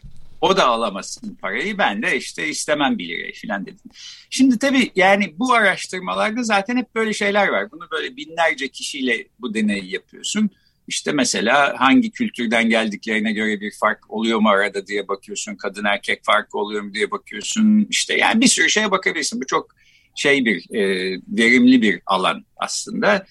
O 0.47 0.57
da 0.57 0.67
alamasın 0.67 1.35
parayı 1.35 1.79
ben 1.79 2.03
de 2.03 2.17
işte 2.17 2.49
istemem 2.49 2.99
bir 2.99 3.09
lirayı 3.09 3.33
falan 3.47 3.67
dedim. 3.67 3.91
Şimdi 4.31 4.59
tabii 4.59 4.91
yani 4.95 5.35
bu 5.39 5.55
araştırmalarda 5.55 6.43
zaten 6.43 6.77
hep 6.77 6.95
böyle 6.95 7.13
şeyler 7.13 7.49
var. 7.49 7.71
Bunu 7.73 7.91
böyle 7.93 8.17
binlerce 8.17 8.69
kişiyle 8.69 9.29
bu 9.41 9.55
deneyi 9.55 9.93
yapıyorsun. 9.93 10.51
İşte 10.89 11.13
mesela 11.13 11.75
hangi 11.79 12.11
kültürden 12.11 12.69
geldiklerine 12.69 13.33
göre 13.33 13.61
bir 13.61 13.73
fark 13.81 14.11
oluyor 14.11 14.39
mu 14.39 14.49
arada 14.49 14.87
diye 14.87 15.09
bakıyorsun. 15.09 15.57
Kadın 15.57 15.85
erkek 15.85 16.25
farkı 16.25 16.59
oluyor 16.59 16.83
mu 16.83 16.95
diye 16.95 17.11
bakıyorsun. 17.11 17.87
İşte 17.91 18.17
yani 18.17 18.41
bir 18.41 18.49
sürü 18.49 18.71
şeye 18.71 18.91
bakabilirsin. 18.91 19.41
Bu 19.41 19.47
çok 19.47 19.71
şey 20.15 20.45
bir 20.45 20.75
e, 20.75 20.81
verimli 21.29 21.83
bir 21.83 22.01
alan 22.07 22.45
aslında. 22.57 23.27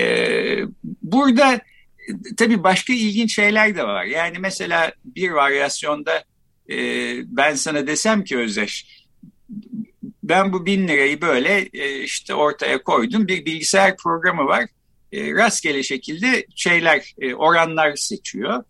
E, 0.00 0.06
burada 1.02 1.60
tabii 2.36 2.64
başka 2.64 2.92
ilginç 2.92 3.34
şeyler 3.34 3.76
de 3.76 3.84
var. 3.84 4.04
Yani 4.04 4.38
mesela 4.38 4.92
bir 5.04 5.30
varyasyonda 5.30 6.24
e, 6.70 6.76
ben 7.36 7.54
sana 7.54 7.86
desem 7.86 8.24
ki 8.24 8.38
Özdeş 8.38 9.04
ben 10.22 10.52
bu 10.52 10.66
bin 10.66 10.88
lirayı 10.88 11.20
böyle 11.20 11.68
e, 11.72 12.02
işte 12.02 12.34
ortaya 12.34 12.82
koydum 12.82 13.28
bir 13.28 13.46
bilgisayar 13.46 13.96
programı 13.96 14.46
var 14.46 14.64
e, 15.12 15.32
rastgele 15.32 15.82
şekilde 15.82 16.46
şeyler 16.54 17.14
e, 17.20 17.34
oranlar 17.34 17.96
seçiyor 17.96 18.64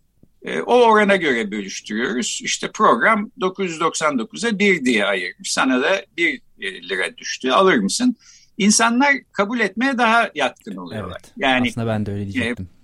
E, 0.45 0.61
o 0.61 0.75
orana 0.75 1.15
göre 1.15 1.51
bölüştürüyoruz. 1.51 2.39
İşte 2.43 2.71
program 2.71 3.31
999'a 3.39 4.59
1 4.59 4.85
diye 4.85 5.05
ayırmış. 5.05 5.51
Sana 5.51 5.81
da 5.81 6.05
1 6.17 6.41
e, 6.59 6.89
lira 6.89 7.17
düştü. 7.17 7.51
Alır 7.51 7.77
mısın? 7.77 8.15
İnsanlar 8.57 9.13
kabul 9.31 9.59
etmeye 9.59 9.97
daha 9.97 10.31
yatkın 10.35 10.75
oluyorlar. 10.75 11.21
Evet, 11.21 11.33
yani 11.37 11.67
aslında 11.69 11.87
ben 11.87 12.05
de 12.05 12.11
öyle 12.11 12.33
diyecektim. 12.33 12.67
E, 12.71 12.74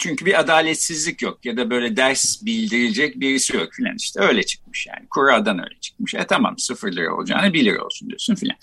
çünkü 0.00 0.26
bir 0.26 0.40
adaletsizlik 0.40 1.22
yok 1.22 1.44
ya 1.44 1.56
da 1.56 1.70
böyle 1.70 1.96
ders 1.96 2.44
bildirecek 2.44 3.20
birisi 3.20 3.56
yok 3.56 3.72
filan 3.72 3.96
işte 3.96 4.20
öyle 4.20 4.42
çıkmış 4.42 4.86
yani. 4.86 5.08
Kura'dan 5.10 5.58
öyle 5.58 5.80
çıkmış. 5.80 6.14
E 6.14 6.26
tamam 6.26 6.58
sıfır 6.58 6.92
lira 6.92 7.14
olacağını 7.14 7.52
bir 7.52 7.64
lira 7.64 7.84
olsun 7.84 8.08
diyorsun 8.08 8.34
filan. 8.34 8.56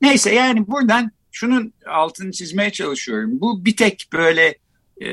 Neyse 0.00 0.34
yani 0.34 0.66
buradan 0.66 1.10
şunun 1.32 1.72
altını 1.86 2.32
çizmeye 2.32 2.70
çalışıyorum. 2.70 3.40
Bu 3.40 3.64
bir 3.64 3.76
tek 3.76 4.08
böyle 4.12 4.58
e, 5.00 5.08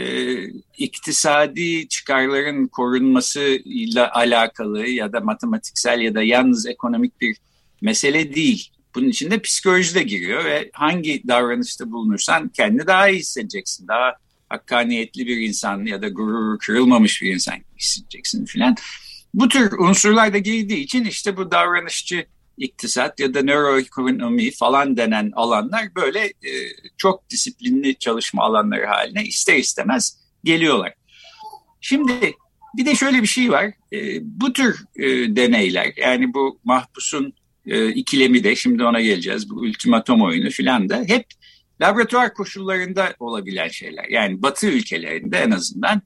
iktisadi 0.78 1.88
çıkarların 1.88 2.68
korunmasıyla 2.68 4.14
alakalı 4.14 4.88
ya 4.88 5.14
da 5.14 5.20
matematiksel 5.20 6.00
ya 6.00 6.16
da 6.16 6.24
yalnız 6.24 6.66
ekonomik 6.66 7.22
bir 7.22 7.38
mesele 7.82 8.36
değil. 8.36 8.72
Bunun 8.96 9.08
içinde 9.08 9.40
psikoloji 9.40 9.96
de 9.96 10.04
giriyor 10.04 10.46
ve 10.46 10.70
hangi 10.74 11.28
davranışta 11.28 11.92
bulunursan 11.92 12.50
kendini 12.50 12.88
daha 12.88 13.10
iyi 13.10 13.20
hissedeceksin. 13.20 13.88
Daha 13.88 14.16
hakkaniyetli 14.52 15.28
bir 15.28 15.38
insan 15.38 15.86
ya 15.86 16.02
da 16.02 16.10
gururu 16.10 16.58
kırılmamış 16.58 17.22
bir 17.22 17.34
insan 17.34 17.56
hissedeceksin 17.80 18.46
filan. 18.46 18.76
Bu 19.34 19.48
tür 19.48 19.72
unsurlar 19.72 20.34
da 20.34 20.38
girdiği 20.38 20.80
için 20.80 21.06
işte 21.06 21.38
bu 21.38 21.52
davranışçı 21.52 22.26
iktisat 22.58 23.20
ya 23.20 23.34
da 23.34 23.42
nöroekonomi 23.42 24.52
falan 24.52 24.98
denen 24.98 25.32
alanlar 25.36 25.96
böyle 25.96 26.20
e, 26.26 26.52
çok 26.98 27.30
disiplinli 27.30 27.96
çalışma 27.96 28.44
alanları 28.44 28.86
haline 28.86 29.24
ister 29.24 29.56
istemez 29.56 30.18
geliyorlar. 30.44 30.94
Şimdi 31.82 32.14
bir 32.78 32.86
de 32.86 32.96
şöyle 32.96 33.22
bir 33.22 33.28
şey 33.28 33.52
var. 33.52 33.74
E, 33.94 34.20
bu 34.22 34.54
tür 34.54 34.86
e, 34.96 35.36
deneyler 35.36 35.94
yani 35.98 36.34
bu 36.34 36.60
mahpusun 36.64 37.34
e, 37.66 37.90
ikilemi 37.90 38.44
de 38.44 38.56
şimdi 38.56 38.84
ona 38.84 39.02
geleceğiz. 39.02 39.50
Bu 39.50 39.56
ultimatom 39.56 40.22
oyunu 40.22 40.50
filan 40.50 40.90
da 40.90 41.04
hep 41.08 41.26
laboratuvar 41.82 42.34
koşullarında 42.34 43.16
olabilen 43.20 43.68
şeyler. 43.68 44.06
Yani 44.10 44.42
batı 44.42 44.68
ülkelerinde 44.68 45.38
en 45.38 45.52
azından 45.52 46.02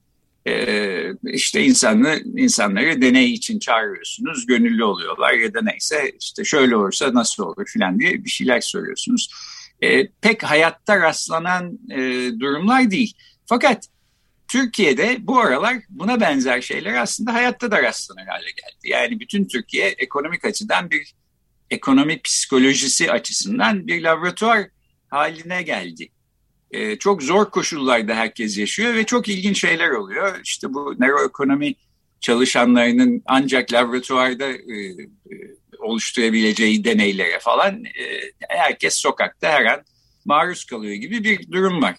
e, 0.46 1.06
işte 1.24 1.64
insanı, 1.64 2.20
insanları 2.36 3.02
deney 3.02 3.32
için 3.32 3.58
çağırıyorsunuz, 3.58 4.46
gönüllü 4.46 4.84
oluyorlar 4.84 5.32
ya 5.32 5.54
da 5.54 5.62
neyse 5.62 6.12
işte 6.20 6.44
şöyle 6.44 6.76
olursa 6.76 7.14
nasıl 7.14 7.44
olur 7.44 7.66
filan 7.66 8.00
diye 8.00 8.24
bir 8.24 8.30
şeyler 8.30 8.60
soruyorsunuz. 8.60 9.30
E, 9.82 10.08
pek 10.08 10.42
hayatta 10.42 11.00
rastlanan 11.00 11.78
e, 11.90 11.98
durumlar 12.40 12.90
değil. 12.90 13.14
Fakat 13.46 13.86
Türkiye'de 14.48 15.16
bu 15.20 15.40
aralar 15.40 15.76
buna 15.88 16.20
benzer 16.20 16.60
şeyler 16.60 16.94
aslında 16.94 17.34
hayatta 17.34 17.70
da 17.70 17.82
rastlanır 17.82 18.26
hale 18.26 18.50
geldi. 18.50 18.88
Yani 18.88 19.20
bütün 19.20 19.44
Türkiye 19.44 19.88
ekonomik 19.88 20.44
açıdan 20.44 20.90
bir 20.90 21.14
ekonomi 21.70 22.22
psikolojisi 22.22 23.12
açısından 23.12 23.86
bir 23.86 24.02
laboratuvar 24.02 24.66
haline 25.10 25.62
geldi. 25.62 26.08
Ee, 26.70 26.96
çok 26.96 27.22
zor 27.22 27.50
koşullarda 27.50 28.14
herkes 28.14 28.58
yaşıyor 28.58 28.94
ve 28.94 29.04
çok 29.04 29.28
ilginç 29.28 29.60
şeyler 29.60 29.90
oluyor. 29.90 30.40
İşte 30.44 30.74
bu 30.74 30.94
nöroekonomi 30.98 31.74
çalışanlarının 32.20 33.22
ancak 33.26 33.72
laboratuvarda 33.72 34.48
e, 34.48 34.76
e, 35.30 35.34
oluşturabileceği 35.78 36.84
deneylere 36.84 37.38
falan 37.40 37.84
e, 37.84 38.20
herkes 38.48 38.94
sokakta 38.94 39.48
her 39.48 39.64
an 39.64 39.80
maruz 40.24 40.64
kalıyor 40.64 40.94
gibi 40.94 41.24
bir 41.24 41.52
durum 41.52 41.82
var. 41.82 41.96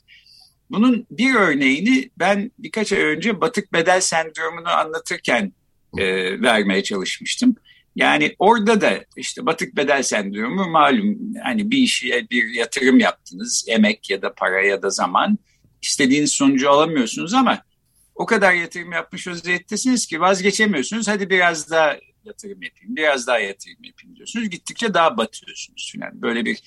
Bunun 0.70 1.08
bir 1.12 1.36
örneğini 1.36 2.10
ben 2.20 2.52
birkaç 2.60 2.94
ay 2.94 3.02
önce 3.02 3.42
batık 3.42 3.74
bedel 3.74 4.02
sendromunu 4.02 4.70
anlatırken 4.70 5.54
e, 5.98 6.06
vermeye 6.42 6.84
çalışmıştım. 6.84 7.56
Yani 7.98 8.36
orada 8.40 8.82
da 8.82 9.06
işte 9.16 9.46
batık 9.46 9.76
bedel 9.76 10.04
sendromu 10.04 10.70
malum 10.70 11.18
hani 11.44 11.72
bir 11.72 11.78
işe 11.78 12.28
bir 12.32 12.54
yatırım 12.54 13.00
yaptınız 13.00 13.66
emek 13.68 14.10
ya 14.10 14.22
da 14.22 14.34
para 14.34 14.62
ya 14.62 14.82
da 14.82 14.90
zaman 14.90 15.38
istediğiniz 15.82 16.32
sonucu 16.32 16.70
alamıyorsunuz 16.70 17.34
ama 17.34 17.62
o 18.16 18.26
kadar 18.26 18.54
yatırım 18.54 18.92
yapmış 18.92 19.28
vaziyettesiniz 19.28 20.08
ki 20.08 20.22
vazgeçemiyorsunuz. 20.22 21.08
Hadi 21.08 21.30
biraz 21.30 21.72
daha 21.72 21.98
yatırım 22.26 22.62
yapayım, 22.62 22.96
biraz 22.96 23.28
daha 23.28 23.40
yatırım 23.40 23.84
yapayım 23.84 24.16
diyorsunuz. 24.16 24.50
Gittikçe 24.50 24.94
daha 24.94 25.18
batıyorsunuz 25.18 25.94
falan. 25.96 26.22
Böyle 26.22 26.46
bir 26.46 26.58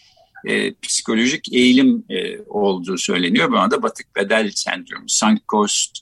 e, 0.45 0.75
psikolojik 0.75 1.53
eğilim 1.53 2.05
e, 2.09 2.39
olduğu 2.39 2.99
söyleniyor. 2.99 3.49
Buna 3.49 3.71
da 3.71 3.83
batık 3.83 4.17
bedel 4.17 4.51
sendromu, 4.55 5.09
sunk 5.09 5.49
cost 5.49 5.99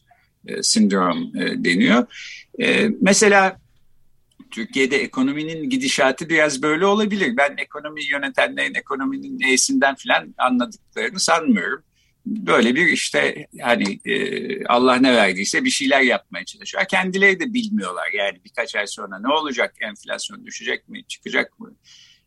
e, 0.47 0.63
sindrom 0.63 1.37
e, 1.37 1.65
deniyor. 1.65 2.07
E, 2.61 2.89
mesela 3.01 3.61
Türkiye'de 4.51 4.97
ekonominin 4.97 5.71
gidişatı 5.71 6.29
biraz 6.29 6.63
böyle 6.63 6.87
olabilir. 6.87 7.37
Ben 7.37 7.57
ekonomi 7.59 8.05
yönetenlerin 8.05 8.75
ekonominin 8.75 9.41
neyesinden 9.41 9.95
falan 9.95 10.35
anladıklarını 10.39 11.21
sanmıyorum. 11.21 11.83
Böyle 12.27 12.75
bir 12.75 12.87
işte 12.87 13.47
hani 13.61 14.01
e, 14.05 14.65
Allah 14.65 14.97
ne 14.97 15.15
verdiyse 15.15 15.65
bir 15.65 15.71
şeyler 15.71 16.01
yapmaya 16.01 16.45
çalışıyor. 16.45 16.85
Kendileri 16.85 17.41
de 17.41 17.55
bilmiyorlar 17.55 18.09
yani 18.15 18.41
birkaç 18.45 18.75
ay 18.75 18.87
sonra 18.87 19.19
ne 19.19 19.29
olacak, 19.29 19.75
enflasyon 19.81 20.47
düşecek 20.47 20.89
mi, 20.89 21.05
çıkacak 21.05 21.61
mı? 21.61 21.75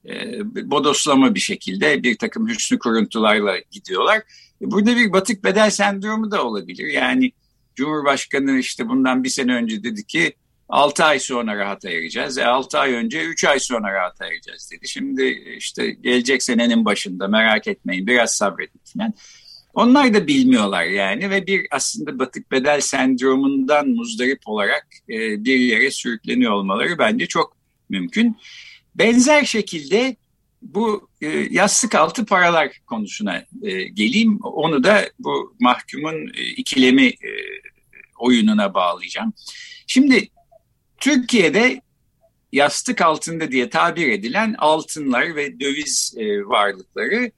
E, 0.05 0.39
bodoslama 0.71 1.35
bir 1.35 1.39
şekilde 1.39 2.03
bir 2.03 2.17
takım 2.17 2.47
hüsnü 2.47 2.79
kuruntularla 2.79 3.57
gidiyorlar. 3.71 4.17
E, 4.61 4.71
burada 4.71 4.95
bir 4.95 5.13
batık 5.13 5.43
bedel 5.43 5.69
sendromu 5.69 6.31
da 6.31 6.43
olabilir. 6.43 6.87
Yani 6.87 7.31
Cumhurbaşkanı 7.75 8.59
işte 8.59 8.87
bundan 8.87 9.23
bir 9.23 9.29
sene 9.29 9.55
önce 9.55 9.83
dedi 9.83 10.05
ki 10.07 10.33
6 10.71 11.03
ay 11.03 11.19
sonra 11.19 11.55
rahat 11.55 11.85
ayıracağız. 11.85 12.37
E, 12.37 12.45
6 12.45 12.79
ay 12.79 12.93
önce 12.93 13.23
3 13.23 13.43
ay 13.43 13.59
sonra 13.59 13.93
rahat 13.93 14.21
ayıracağız 14.21 14.71
dedi. 14.71 14.87
Şimdi 14.87 15.23
işte 15.57 15.91
gelecek 15.91 16.43
senenin 16.43 16.85
başında 16.85 17.27
merak 17.27 17.67
etmeyin 17.67 18.07
biraz 18.07 18.35
sabredin 18.35 18.81
falan. 18.93 19.13
Onlar 19.73 20.13
da 20.13 20.27
bilmiyorlar 20.27 20.83
yani 20.83 21.29
ve 21.29 21.47
bir 21.47 21.67
aslında 21.71 22.19
batık 22.19 22.51
bedel 22.51 22.81
sendromundan 22.81 23.89
muzdarip 23.89 24.41
olarak 24.45 24.87
e, 25.09 25.45
bir 25.45 25.59
yere 25.59 25.91
sürükleniyor 25.91 26.51
olmaları 26.51 26.97
bence 26.97 27.25
çok 27.25 27.57
mümkün. 27.89 28.37
Benzer 28.95 29.45
şekilde 29.45 30.15
bu 30.61 31.09
e, 31.21 31.27
yastık 31.27 31.95
altı 31.95 32.25
paralar 32.25 32.71
konusuna 32.87 33.45
e, 33.61 33.83
geleyim. 33.83 34.39
Onu 34.43 34.83
da 34.83 35.09
bu 35.19 35.55
mahkumun 35.59 36.27
e, 36.37 36.43
ikilemi 36.43 37.05
e, 37.05 37.31
oyununa 38.19 38.73
bağlayacağım. 38.73 39.33
Şimdi 39.87 40.29
Türkiye'de 41.01 41.81
yastık 42.51 43.01
altında 43.01 43.51
diye 43.51 43.70
tabir 43.70 44.08
edilen 44.08 44.55
altınlar 44.58 45.36
ve 45.36 45.60
döviz 45.60 46.13
e, 46.17 46.46
varlıkları 46.46 47.31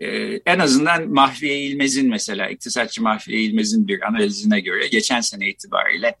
e, 0.00 0.08
en 0.46 0.58
azından 0.58 1.08
Mahfiye 1.08 1.58
İlmez'in 1.58 2.08
mesela 2.08 2.48
iktisatçı 2.48 3.02
Mahfiye 3.02 3.40
İlmez'in 3.40 3.88
bir 3.88 4.08
analizine 4.08 4.60
göre 4.60 4.88
geçen 4.88 5.20
sene 5.20 5.48
itibariyle 5.48 6.16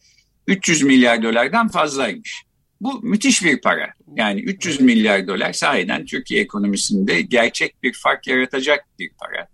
300 0.46 0.82
milyar 0.82 1.22
dolardan 1.22 1.68
fazlaymış. 1.68 2.42
Bu 2.80 3.02
müthiş 3.02 3.44
bir 3.44 3.60
para. 3.60 3.94
Yani 4.16 4.40
300 4.40 4.80
milyar 4.80 5.26
dolar 5.26 5.52
sahiden 5.52 6.04
Türkiye 6.04 6.42
ekonomisinde 6.42 7.20
gerçek 7.20 7.82
bir 7.82 7.92
fark 7.92 8.26
yaratacak 8.26 8.84
bir 8.98 9.10
para. 9.20 9.48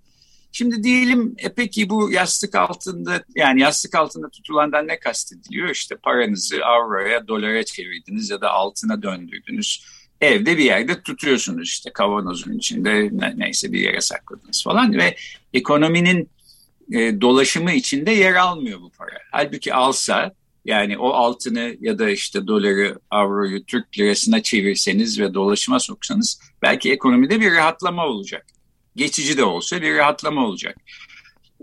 Şimdi 0.56 0.82
diyelim 0.82 1.34
e 1.38 1.48
peki 1.48 1.90
bu 1.90 2.10
yastık 2.12 2.54
altında 2.54 3.24
yani 3.34 3.60
yastık 3.60 3.94
altında 3.94 4.28
tutulandan 4.28 4.88
ne 4.88 4.98
kastediliyor? 4.98 5.70
İşte 5.70 5.96
paranızı 5.96 6.64
avroya, 6.64 7.28
dolara 7.28 7.64
çevirdiniz 7.64 8.30
ya 8.30 8.40
da 8.40 8.50
altına 8.50 9.02
döndürdünüz. 9.02 9.84
Evde 10.20 10.58
bir 10.58 10.64
yerde 10.64 11.02
tutuyorsunuz 11.02 11.68
işte 11.68 11.90
kavanozun 11.92 12.52
içinde 12.52 13.10
ne, 13.12 13.34
neyse 13.36 13.72
bir 13.72 13.80
yere 13.80 14.00
sakladınız 14.00 14.64
falan 14.64 14.92
ve 14.98 15.16
ekonominin 15.54 16.30
e, 16.92 17.20
dolaşımı 17.20 17.72
içinde 17.72 18.10
yer 18.10 18.34
almıyor 18.34 18.80
bu 18.80 18.90
para. 18.90 19.18
Halbuki 19.32 19.74
alsa 19.74 20.32
yani 20.64 20.98
o 20.98 21.08
altını 21.08 21.76
ya 21.80 21.98
da 21.98 22.10
işte 22.10 22.46
doları, 22.46 22.98
avroyu 23.10 23.64
Türk 23.64 23.98
lirasına 23.98 24.42
çevirseniz 24.42 25.20
ve 25.20 25.34
dolaşıma 25.34 25.80
soksanız 25.80 26.40
belki 26.62 26.92
ekonomide 26.92 27.40
bir 27.40 27.52
rahatlama 27.52 28.06
olacak 28.06 28.46
geçici 28.96 29.36
de 29.36 29.44
olsa 29.44 29.82
bir 29.82 29.96
rahatlama 29.96 30.46
olacak. 30.46 30.76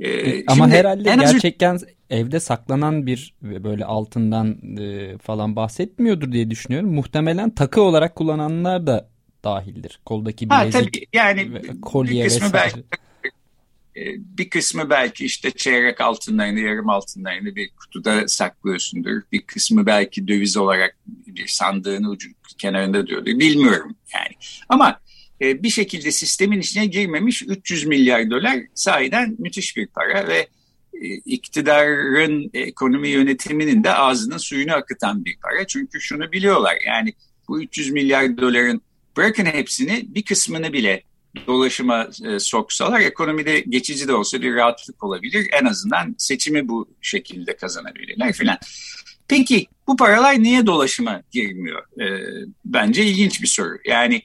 Ee, 0.02 0.46
Ama 0.46 0.70
herhalde 0.70 1.10
en 1.10 1.20
gerçekten 1.20 1.80
evde 2.10 2.40
saklanan 2.40 3.08
bir 3.08 3.34
böyle 3.42 3.86
altından 3.86 4.78
e, 4.78 5.18
falan 5.18 5.56
bahsetmiyordur 5.56 6.32
diye 6.32 6.50
düşünüyorum. 6.50 6.94
Muhtemelen 6.94 7.50
takı 7.50 7.82
olarak 7.82 8.16
kullananlar 8.16 8.88
da 8.88 9.10
dahildir. 9.44 10.00
Koldaki 10.06 10.50
bilezik, 10.50 10.75
ha, 10.75 10.80
tabii, 10.80 11.06
yani 11.13 11.52
kolye 11.82 12.24
bir 12.24 12.30
kısmı 12.30 12.46
vesaire. 12.46 12.74
Belki, 12.75 12.84
e, 13.96 14.04
bir 14.38 14.50
kısmı 14.50 14.90
belki 14.90 15.25
işte 15.25 15.52
çeyrek 15.52 16.02
altınlarını, 16.02 16.60
yarım 16.60 16.90
altınlarını 16.90 17.56
bir 17.56 17.70
kutuda 17.70 18.28
saklıyorsundur. 18.28 19.22
Bir 19.32 19.42
kısmı 19.42 19.86
belki 19.86 20.28
döviz 20.28 20.58
olarak 20.58 20.98
bir 21.08 21.48
sandığın 21.48 22.04
ucu 22.04 22.30
kenarında 22.58 23.08
diyordur. 23.08 23.25
Bilmiyorum 23.25 23.96
yani. 24.13 24.36
Ama 24.70 25.00
e, 25.44 25.64
bir 25.64 25.70
şekilde 25.70 26.12
sistemin 26.12 26.60
içine 26.60 26.86
girmemiş 26.86 27.42
300 27.42 27.86
milyar 27.86 28.30
dolar 28.30 28.60
sahiden 28.74 29.36
müthiş 29.40 29.78
bir 29.78 29.88
para 29.88 30.28
ve 30.28 30.48
iktidarın 31.26 32.50
ekonomi 32.54 33.10
yönetiminin 33.10 33.84
de 33.84 33.94
ağzının 33.94 34.38
suyunu 34.38 34.74
akıtan 34.74 35.26
bir 35.26 35.38
para. 35.44 35.68
Çünkü 35.68 36.02
şunu 36.02 36.32
biliyorlar 36.32 36.78
yani 36.88 37.14
bu 37.48 37.62
300 37.62 37.92
milyar 37.92 38.38
doların 38.38 38.82
bırakın 39.18 39.46
hepsini 39.46 40.06
bir 40.08 40.24
kısmını 40.24 40.74
bile 40.74 41.04
dolaşıma 41.48 42.10
e, 42.26 42.40
soksalar 42.40 43.00
ekonomide 43.00 43.60
geçici 43.60 44.08
de 44.08 44.14
olsa 44.14 44.42
bir 44.42 44.56
rahatlık 44.56 45.04
olabilir. 45.04 45.48
En 45.62 45.66
azından 45.66 46.16
seçimi 46.18 46.68
bu 46.68 46.90
şekilde 47.02 47.56
kazanabilirler 47.56 48.34
filan. 48.34 48.58
Peki 49.28 49.68
bu 49.88 49.96
paralar 49.96 50.44
niye 50.44 50.66
dolaşıma 50.66 51.24
girmiyor? 51.32 52.02
E, 52.02 52.06
bence 52.66 53.06
ilginç 53.06 53.42
bir 53.42 53.48
soru. 53.48 53.78
Yani 53.86 54.22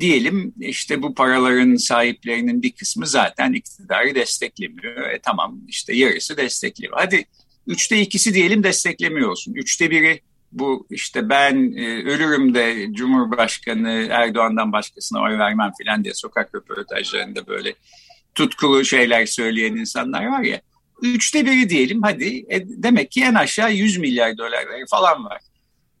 diyelim 0.00 0.54
işte 0.60 1.02
bu 1.02 1.14
paraların 1.14 1.76
sahiplerinin 1.76 2.62
bir 2.62 2.72
kısmı 2.72 3.06
zaten 3.06 3.52
iktidarı 3.52 4.14
desteklemiyor. 4.14 5.10
E, 5.10 5.18
tamam 5.18 5.60
işte 5.68 5.96
yarısı 5.96 6.36
destekliyor. 6.36 6.92
Hadi 6.96 7.24
üçte 7.66 8.00
ikisi 8.00 8.34
diyelim 8.34 8.62
desteklemiyor 8.62 9.30
olsun. 9.30 9.54
Üçte 9.54 9.90
biri 9.90 10.20
bu 10.52 10.86
işte 10.90 11.28
ben 11.28 11.76
e, 11.76 11.86
ölürüm 11.86 12.54
de 12.54 12.86
Cumhurbaşkanı 12.92 14.08
Erdoğan'dan 14.10 14.72
başkasına 14.72 15.22
oy 15.22 15.38
vermem 15.38 15.70
filan 15.78 16.04
diye 16.04 16.14
sokak 16.14 16.54
röportajlarında 16.54 17.46
böyle 17.46 17.74
tutkulu 18.34 18.84
şeyler 18.84 19.26
söyleyen 19.26 19.76
insanlar 19.76 20.26
var 20.26 20.42
ya. 20.42 20.60
Üçte 21.02 21.46
biri 21.46 21.68
diyelim 21.68 22.02
hadi 22.02 22.44
e, 22.48 22.62
demek 22.66 23.10
ki 23.10 23.22
en 23.24 23.34
aşağı 23.34 23.72
100 23.72 23.98
milyar 23.98 24.38
dolar 24.38 24.64
falan 24.90 25.24
var. 25.24 25.40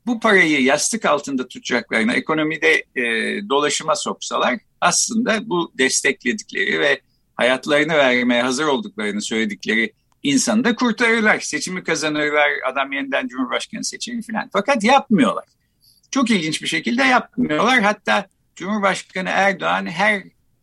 Bu 0.06 0.20
parayı 0.20 0.62
yastık 0.62 1.04
altında 1.04 1.48
tutacaklarına 1.48 2.14
ekonomide 2.14 2.84
e, 2.96 3.02
dolaşıma 3.48 3.96
soksalar 3.96 4.58
aslında 4.80 5.48
bu 5.48 5.72
destekledikleri 5.78 6.80
ve 6.80 7.00
hayatlarını 7.34 7.94
vermeye 7.94 8.42
hazır 8.42 8.64
olduklarını 8.64 9.22
söyledikleri 9.22 9.92
insanı 10.22 10.64
da 10.64 10.74
kurtarırlar. 10.74 11.40
Seçimi 11.40 11.84
kazanırlar, 11.84 12.50
adam 12.72 12.92
yeniden 12.92 13.28
Cumhurbaşkanı 13.28 13.84
seçilir 13.84 14.22
falan. 14.22 14.50
Fakat 14.52 14.84
yapmıyorlar. 14.84 15.44
Çok 16.10 16.30
ilginç 16.30 16.62
bir 16.62 16.66
şekilde 16.66 17.02
yapmıyorlar. 17.02 17.80
Hatta 17.80 18.26
Cumhurbaşkanı 18.56 19.28
Erdoğan 19.28 19.86
her 19.86 20.22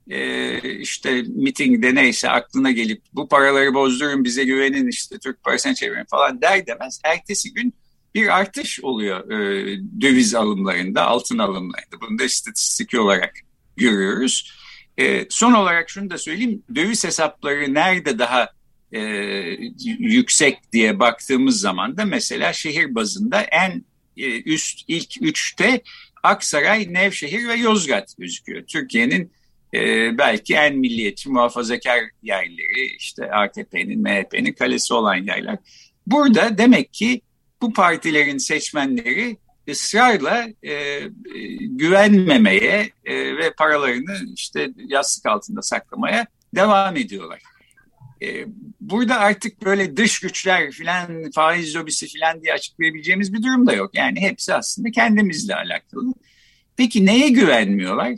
e, 0.09 0.79
işte 0.79 1.21
mitingde 1.21 1.95
neyse 1.95 2.29
aklına 2.29 2.71
gelip 2.71 3.01
bu 3.13 3.27
paraları 3.27 3.73
bozdurun 3.73 4.23
bize 4.23 4.43
güvenin 4.43 4.87
işte 4.87 5.17
Türk 5.19 5.43
parasına 5.43 5.75
çevirin 5.75 6.05
falan 6.05 6.41
der 6.41 6.67
demez. 6.67 7.01
Ertesi 7.03 7.53
gün 7.53 7.73
bir 8.15 8.37
artış 8.37 8.79
oluyor 8.83 9.31
e, 9.31 9.65
döviz 10.01 10.35
alımlarında, 10.35 11.05
altın 11.05 11.37
alımlarında. 11.37 12.01
Bunu 12.01 12.19
da 12.19 12.23
istatistik 12.23 12.93
olarak 12.93 13.33
görüyoruz. 13.77 14.53
E, 14.97 15.25
son 15.29 15.53
olarak 15.53 15.89
şunu 15.89 16.09
da 16.09 16.17
söyleyeyim. 16.17 16.63
Döviz 16.75 17.03
hesapları 17.03 17.73
nerede 17.73 18.19
daha 18.19 18.49
e, 18.91 18.99
yüksek 19.99 20.73
diye 20.73 20.99
baktığımız 20.99 21.59
zaman 21.59 21.97
da 21.97 22.05
mesela 22.05 22.53
şehir 22.53 22.95
bazında 22.95 23.41
en 23.41 23.85
e, 24.17 24.41
üst 24.41 24.83
ilk 24.87 25.21
üçte 25.21 25.81
Aksaray, 26.23 26.93
Nevşehir 26.93 27.47
ve 27.47 27.53
Yozgat 27.53 28.17
gözüküyor. 28.17 28.63
Türkiye'nin 28.65 29.31
e, 29.73 30.17
belki 30.17 30.55
en 30.55 30.77
milliyetçi 30.77 31.29
muhafazakar 31.29 31.99
yerleri 32.23 32.95
işte 32.97 33.31
AKP'nin, 33.31 34.01
MHP'nin 34.01 34.53
kalesi 34.53 34.93
olan 34.93 35.15
yerler. 35.15 35.57
Burada 36.07 36.57
demek 36.57 36.93
ki 36.93 37.21
bu 37.61 37.73
partilerin 37.73 38.37
seçmenleri 38.37 39.37
ısrarla 39.69 40.47
e, 40.63 40.99
güvenmemeye 41.61 42.91
e, 43.05 43.37
ve 43.37 43.53
paralarını 43.53 44.17
işte 44.35 44.69
yastık 44.87 45.25
altında 45.25 45.61
saklamaya 45.61 46.27
devam 46.55 46.95
ediyorlar. 46.95 47.41
E, 48.21 48.45
burada 48.81 49.19
artık 49.19 49.65
böyle 49.65 49.97
dış 49.97 50.19
güçler 50.19 50.71
filan 50.71 51.31
faiz 51.31 51.75
lobisi 51.75 52.07
filan 52.07 52.41
diye 52.41 52.53
açıklayabileceğimiz 52.53 53.33
bir 53.33 53.43
durum 53.43 53.67
da 53.67 53.73
yok. 53.73 53.95
Yani 53.95 54.21
hepsi 54.21 54.53
aslında 54.53 54.91
kendimizle 54.91 55.55
alakalı. 55.55 56.13
Peki 56.77 57.05
neye 57.05 57.29
güvenmiyorlar? 57.29 58.13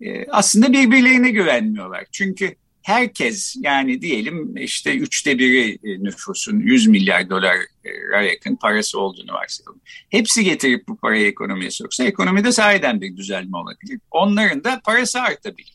E, 0.00 0.26
aslında 0.30 0.72
birbirlerine 0.72 1.30
güvenmiyorlar. 1.30 2.04
Çünkü 2.12 2.54
herkes 2.82 3.56
yani 3.60 4.02
diyelim 4.02 4.56
işte 4.56 4.96
üçte 4.96 5.38
biri 5.38 5.78
e, 5.84 6.04
nüfusun 6.04 6.58
100 6.58 6.86
milyar 6.86 7.30
dolara 7.30 8.22
yakın 8.22 8.56
parası 8.56 9.00
olduğunu 9.00 9.32
varsayalım. 9.32 9.80
Hepsi 10.10 10.44
getirip 10.44 10.88
bu 10.88 10.96
parayı 10.96 11.26
ekonomiye 11.26 11.70
soksa 11.70 12.04
ekonomide 12.04 12.52
sahiden 12.52 13.00
bir 13.00 13.16
düzelme 13.16 13.56
olabilir. 13.56 14.00
Onların 14.10 14.64
da 14.64 14.80
parası 14.84 15.20
artabilir. 15.20 15.72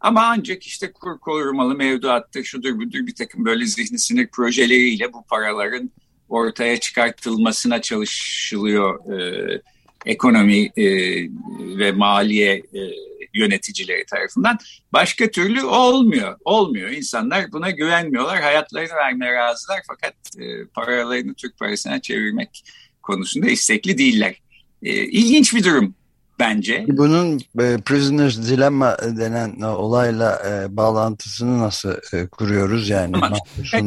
Ama 0.00 0.22
ancak 0.24 0.62
işte 0.62 0.92
kur 0.92 1.18
korumalı 1.18 1.74
mevduattır, 1.74 2.44
şudur 2.44 2.78
budur 2.78 3.06
bir 3.06 3.14
takım 3.14 3.44
böyle 3.44 3.66
zihni 3.66 3.98
sinir 3.98 4.26
projeleriyle 4.26 5.12
bu 5.12 5.26
paraların 5.26 5.90
ortaya 6.28 6.80
çıkartılmasına 6.80 7.82
çalışılıyor 7.82 9.12
e, 9.12 9.62
ekonomi 10.06 10.72
e, 10.76 10.86
ve 11.78 11.92
maliye 11.92 12.54
e, 12.54 12.80
yöneticileri 13.34 14.04
tarafından. 14.06 14.58
Başka 14.92 15.30
türlü 15.30 15.64
olmuyor. 15.64 16.36
Olmuyor. 16.44 16.90
İnsanlar 16.90 17.52
buna 17.52 17.70
güvenmiyorlar. 17.70 18.42
Hayatlarını 18.42 18.94
vermeye 18.94 19.32
razılar 19.32 19.80
fakat 19.86 20.14
e, 20.38 20.64
paralarını 20.74 21.34
Türk 21.34 21.58
parasına 21.58 22.00
çevirmek 22.00 22.64
konusunda 23.02 23.46
istekli 23.46 23.98
değiller. 23.98 24.34
E, 24.82 24.90
ilginç 24.92 25.54
bir 25.54 25.64
durum 25.64 25.94
bence. 26.38 26.84
Bunun 26.88 27.40
e, 27.60 27.78
Prisoners 27.84 28.38
Dilemma 28.38 28.96
denen 28.98 29.60
olayla 29.60 30.42
e, 30.48 30.76
bağlantısını 30.76 31.58
nasıl 31.58 31.94
e, 32.12 32.26
kuruyoruz 32.26 32.88
yani? 32.88 33.12
Tamam. 33.12 33.38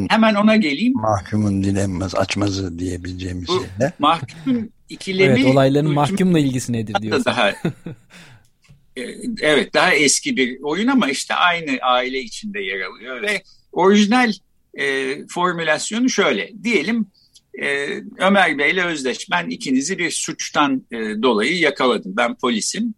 Hemen 0.10 0.36
ona 0.36 0.56
geleyim. 0.56 0.94
Mahkumun 0.94 1.64
dilemması, 1.64 2.18
açmazı 2.18 2.80
diyebileceğimiz 2.80 3.48
Bu, 3.48 3.54
şeyle. 3.54 3.94
Mahkumun 4.00 4.72
ikilemi... 4.90 5.40
Evet 5.40 5.46
olayların 5.46 5.94
mahkumla 5.94 6.40
ilgisi 6.40 6.74
nedir 6.74 6.96
diyorsun. 7.02 7.26
Daha, 7.26 7.50
e, 8.98 9.02
evet 9.42 9.74
daha 9.74 9.94
eski 9.94 10.38
bir 10.38 10.60
oyun 10.62 10.88
ama 10.88 11.10
işte 11.10 11.34
aynı 11.34 11.78
aile 11.82 12.20
içinde 12.20 12.60
yer 12.60 12.82
alıyor 12.82 13.22
ve 13.22 13.44
orijinal 13.72 14.34
e, 14.74 15.16
formülasyonu 15.28 16.10
şöyle. 16.10 16.52
Diyelim 16.64 17.08
e, 17.62 17.88
Ömer 18.18 18.58
Bey 18.58 18.72
ile 18.72 18.84
Özdeş 18.84 19.32
ben 19.32 19.50
ikinizi 19.50 19.98
bir 19.98 20.12
suçtan 20.12 20.86
e, 20.92 20.98
dolayı 20.98 21.60
yakaladım. 21.60 22.14
Ben 22.18 22.36
polisim. 22.36 22.94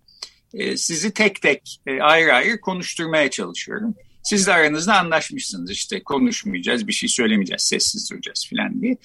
E, 0.54 0.78
sizi 0.78 1.12
tek 1.12 1.42
tek 1.42 1.82
e, 1.88 2.02
ayrı 2.02 2.34
ayrı 2.34 2.62
konuşturmaya 2.62 3.30
çalışıyorum. 3.30 3.96
Siz 4.24 4.48
de 4.48 4.54
aranızda 4.54 5.00
anlaşmışsınız 5.00 5.72
işte 5.72 6.04
konuşmayacağız, 6.04 6.88
bir 6.88 6.94
şey 6.94 7.10
söylemeyeceğiz, 7.10 7.62
sessiz 7.62 8.12
duracağız 8.12 8.48
falan 8.50 8.82
diye. 8.82 8.98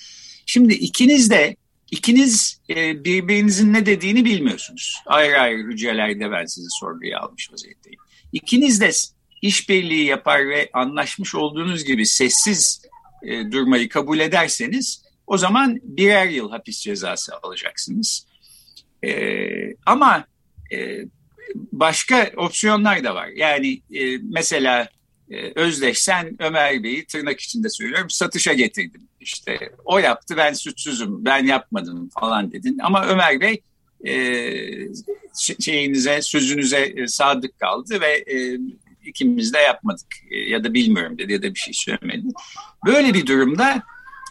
Şimdi 0.46 0.74
ikiniz 0.74 1.30
de 1.30 1.56
ikiniz 1.94 2.60
e, 2.70 3.04
birbirinizin 3.04 3.72
ne 3.72 3.86
dediğini 3.86 4.24
bilmiyorsunuz. 4.24 5.02
Ayrı 5.06 5.40
ayrı 5.40 5.62
hücrelerde 5.62 6.30
ben 6.30 6.44
sizi 6.44 6.66
sorguya 6.70 7.20
almış 7.20 7.52
vaziyetteyim. 7.52 8.00
İkiniz 8.32 8.80
de 8.80 8.90
işbirliği 9.42 10.04
yapar 10.04 10.48
ve 10.48 10.70
anlaşmış 10.72 11.34
olduğunuz 11.34 11.84
gibi 11.84 12.06
sessiz 12.06 12.82
e, 13.22 13.52
durmayı 13.52 13.88
kabul 13.88 14.18
ederseniz 14.18 15.04
o 15.26 15.38
zaman 15.38 15.80
birer 15.82 16.26
yıl 16.28 16.50
hapis 16.50 16.80
cezası 16.80 17.32
alacaksınız. 17.42 18.26
E, 19.04 19.10
ama 19.86 20.24
e, 20.72 20.98
başka 21.72 22.30
opsiyonlar 22.36 23.04
da 23.04 23.14
var. 23.14 23.26
Yani 23.26 23.82
e, 23.94 24.18
mesela 24.18 24.88
Özdeş 25.54 25.98
sen 25.98 26.36
Ömer 26.38 26.82
Bey'i 26.82 27.06
tırnak 27.06 27.40
içinde 27.40 27.68
söylüyorum 27.68 28.10
satışa 28.10 28.52
getirdim. 28.52 29.08
İşte 29.20 29.72
o 29.84 29.98
yaptı 29.98 30.36
ben 30.36 30.52
suçsuzum 30.52 31.24
ben 31.24 31.46
yapmadım 31.46 32.10
falan 32.20 32.52
dedin. 32.52 32.78
Ama 32.82 33.06
Ömer 33.06 33.40
Bey 33.40 33.62
e, 34.06 34.14
şeyinize 35.60 36.22
sözünüze 36.22 36.78
e, 36.78 37.06
sadık 37.06 37.60
kaldı 37.60 38.00
ve 38.00 38.24
e, 38.34 38.58
ikimiz 39.04 39.54
de 39.54 39.58
yapmadık 39.58 40.06
e, 40.30 40.36
ya 40.38 40.64
da 40.64 40.74
bilmiyorum 40.74 41.18
dedi 41.18 41.32
ya 41.32 41.42
da 41.42 41.54
bir 41.54 41.60
şey 41.60 41.74
söylemedi. 41.74 42.26
Böyle 42.86 43.14
bir 43.14 43.26
durumda 43.26 43.82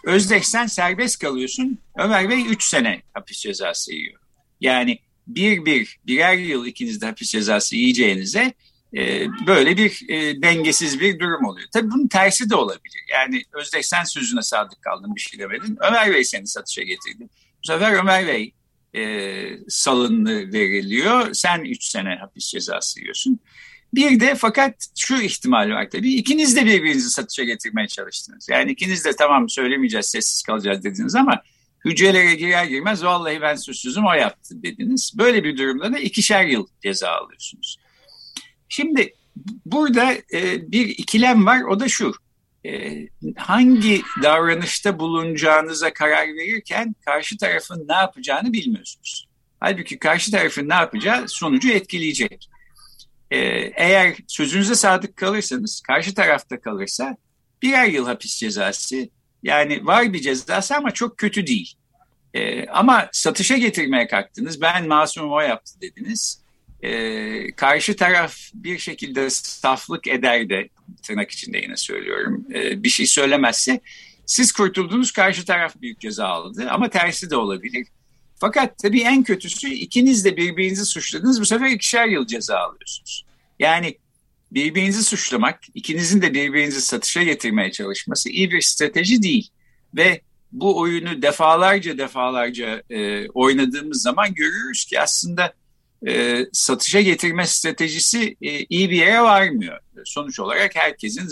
Özdeş 0.03 0.47
sen 0.47 0.65
serbest 0.65 1.19
kalıyorsun. 1.19 1.79
Ömer 1.97 2.29
Bey 2.29 2.45
3 2.49 2.63
sene 2.63 3.01
hapis 3.13 3.37
cezası 3.37 3.93
yiyor. 3.93 4.19
Yani 4.61 4.99
bir 5.27 5.65
bir 5.65 5.99
birer 6.07 6.37
yıl 6.37 6.65
ikiniz 6.65 7.01
de 7.01 7.05
hapis 7.05 7.31
cezası 7.31 7.75
yiyeceğinize 7.75 8.53
e, 8.97 9.27
böyle 9.47 9.77
bir 9.77 10.05
e, 10.09 10.41
dengesiz 10.41 10.99
bir 10.99 11.19
durum 11.19 11.45
oluyor. 11.45 11.67
Tabii 11.73 11.91
bunun 11.91 12.07
tersi 12.07 12.49
de 12.49 12.55
olabilir. 12.55 13.03
Yani 13.11 13.43
Özdeş 13.53 13.85
sen 13.85 14.03
sözüne 14.03 14.41
sadık 14.41 14.81
kaldın 14.81 15.15
bir 15.15 15.21
şey 15.21 15.39
demedin. 15.39 15.77
Ömer 15.87 16.13
Bey 16.13 16.23
seni 16.23 16.47
satışa 16.47 16.81
getirdi. 16.81 17.29
Bu 17.63 17.67
sefer 17.67 17.93
Ömer 17.93 18.27
Bey 18.27 18.53
e, 18.95 19.43
salınlı 19.69 20.53
veriliyor. 20.53 21.33
Sen 21.33 21.63
3 21.63 21.83
sene 21.83 22.15
hapis 22.15 22.47
cezası 22.47 22.99
yiyorsun. 22.99 23.39
Bir 23.93 24.19
de 24.19 24.35
fakat 24.35 24.87
şu 24.97 25.21
ihtimal 25.21 25.69
var 25.69 25.89
tabii. 25.89 26.13
İkiniz 26.13 26.55
de 26.55 26.65
birbirinizi 26.65 27.09
satışa 27.09 27.43
getirmeye 27.43 27.87
çalıştınız. 27.87 28.49
Yani 28.49 28.71
ikiniz 28.71 29.05
de 29.05 29.15
tamam 29.15 29.49
söylemeyeceğiz, 29.49 30.05
sessiz 30.05 30.43
kalacağız 30.43 30.83
dediniz 30.83 31.15
ama 31.15 31.41
hücrelere 31.85 32.35
girer 32.35 32.65
girmez 32.65 33.03
vallahi 33.03 33.41
ben 33.41 33.55
suçsuzum 33.55 34.05
o 34.05 34.13
yaptı 34.13 34.63
dediniz. 34.63 35.13
Böyle 35.17 35.43
bir 35.43 35.57
durumda 35.57 35.93
da 35.93 35.99
ikişer 35.99 36.45
yıl 36.45 36.67
ceza 36.83 37.09
alıyorsunuz. 37.09 37.77
Şimdi 38.73 39.13
burada 39.65 40.13
e, 40.13 40.71
bir 40.71 40.87
ikilem 40.87 41.45
var 41.45 41.61
o 41.61 41.79
da 41.79 41.87
şu. 41.87 42.13
e, 42.65 42.93
hangi 43.35 44.01
davranışta 44.23 44.99
bulunacağınıza 44.99 45.93
karar 45.93 46.27
verirken 46.27 46.95
karşı 47.05 47.37
tarafın 47.37 47.87
ne 47.87 47.93
yapacağını 47.93 48.53
bilmiyorsunuz. 48.53 49.27
Halbuki 49.59 49.99
karşı 49.99 50.31
tarafın 50.31 50.69
ne 50.69 50.73
yapacağı 50.73 51.27
sonucu 51.27 51.69
etkileyecek. 51.69 52.49
E, 53.31 53.37
eğer 53.75 54.15
sözünüze 54.27 54.75
sadık 54.75 55.17
kalırsanız, 55.17 55.81
karşı 55.81 56.13
tarafta 56.15 56.61
kalırsa 56.61 57.17
birer 57.61 57.85
yıl 57.85 58.05
hapis 58.05 58.37
cezası 58.37 59.09
yani 59.43 59.85
var 59.85 60.13
bir 60.13 60.21
cezası 60.21 60.75
ama 60.75 60.91
çok 60.91 61.17
kötü 61.17 61.47
değil. 61.47 61.73
E, 62.33 62.65
ama 62.67 63.09
satışa 63.11 63.57
getirmeye 63.57 64.07
kalktınız. 64.07 64.61
Ben 64.61 64.87
masumum 64.87 65.31
o 65.31 65.39
yaptı 65.39 65.81
dediniz. 65.81 66.42
E, 66.83 67.51
karşı 67.51 67.95
taraf 67.95 68.37
bir 68.53 68.77
şekilde 68.77 69.29
saflık 69.29 70.07
eder 70.07 70.49
de 70.49 70.69
tırnak 71.03 71.31
içinde 71.31 71.57
yine 71.57 71.77
söylüyorum. 71.77 72.45
E, 72.53 72.83
bir 72.83 72.89
şey 72.89 73.05
söylemezse 73.05 73.79
siz 74.25 74.51
kurtuldunuz 74.51 75.11
karşı 75.11 75.45
taraf 75.45 75.81
büyük 75.81 75.99
ceza 75.99 76.27
aldı 76.27 76.67
ama 76.69 76.89
tersi 76.89 77.29
de 77.29 77.35
olabilir. 77.35 77.87
Fakat 78.35 78.77
tabii 78.77 79.01
en 79.01 79.23
kötüsü 79.23 79.69
ikiniz 79.69 80.25
de 80.25 80.37
birbirinizi 80.37 80.85
suçladınız 80.85 81.41
bu 81.41 81.45
sefer 81.45 81.69
ikişer 81.69 82.07
yıl 82.07 82.27
ceza 82.27 82.57
alıyorsunuz. 82.57 83.25
Yani 83.59 83.97
birbirinizi 84.51 85.03
suçlamak, 85.03 85.59
ikinizin 85.73 86.21
de 86.21 86.33
birbirinizi 86.33 86.81
satışa 86.81 87.23
getirmeye 87.23 87.71
çalışması 87.71 88.29
iyi 88.29 88.51
bir 88.51 88.61
strateji 88.61 89.23
değil. 89.23 89.49
Ve 89.95 90.21
bu 90.51 90.79
oyunu 90.79 91.21
defalarca 91.21 91.97
defalarca 91.97 92.83
e, 92.89 93.29
oynadığımız 93.29 94.01
zaman 94.01 94.33
görüyoruz 94.33 94.85
ki 94.85 95.01
aslında 95.01 95.53
e, 96.07 96.45
satışa 96.53 97.01
getirme 97.01 97.47
stratejisi 97.47 98.37
e, 98.41 98.65
iyi 98.69 98.89
bir 98.89 98.95
yere 98.95 99.21
varmıyor. 99.21 99.79
Sonuç 100.05 100.39
olarak 100.39 100.75
herkesin 100.75 101.29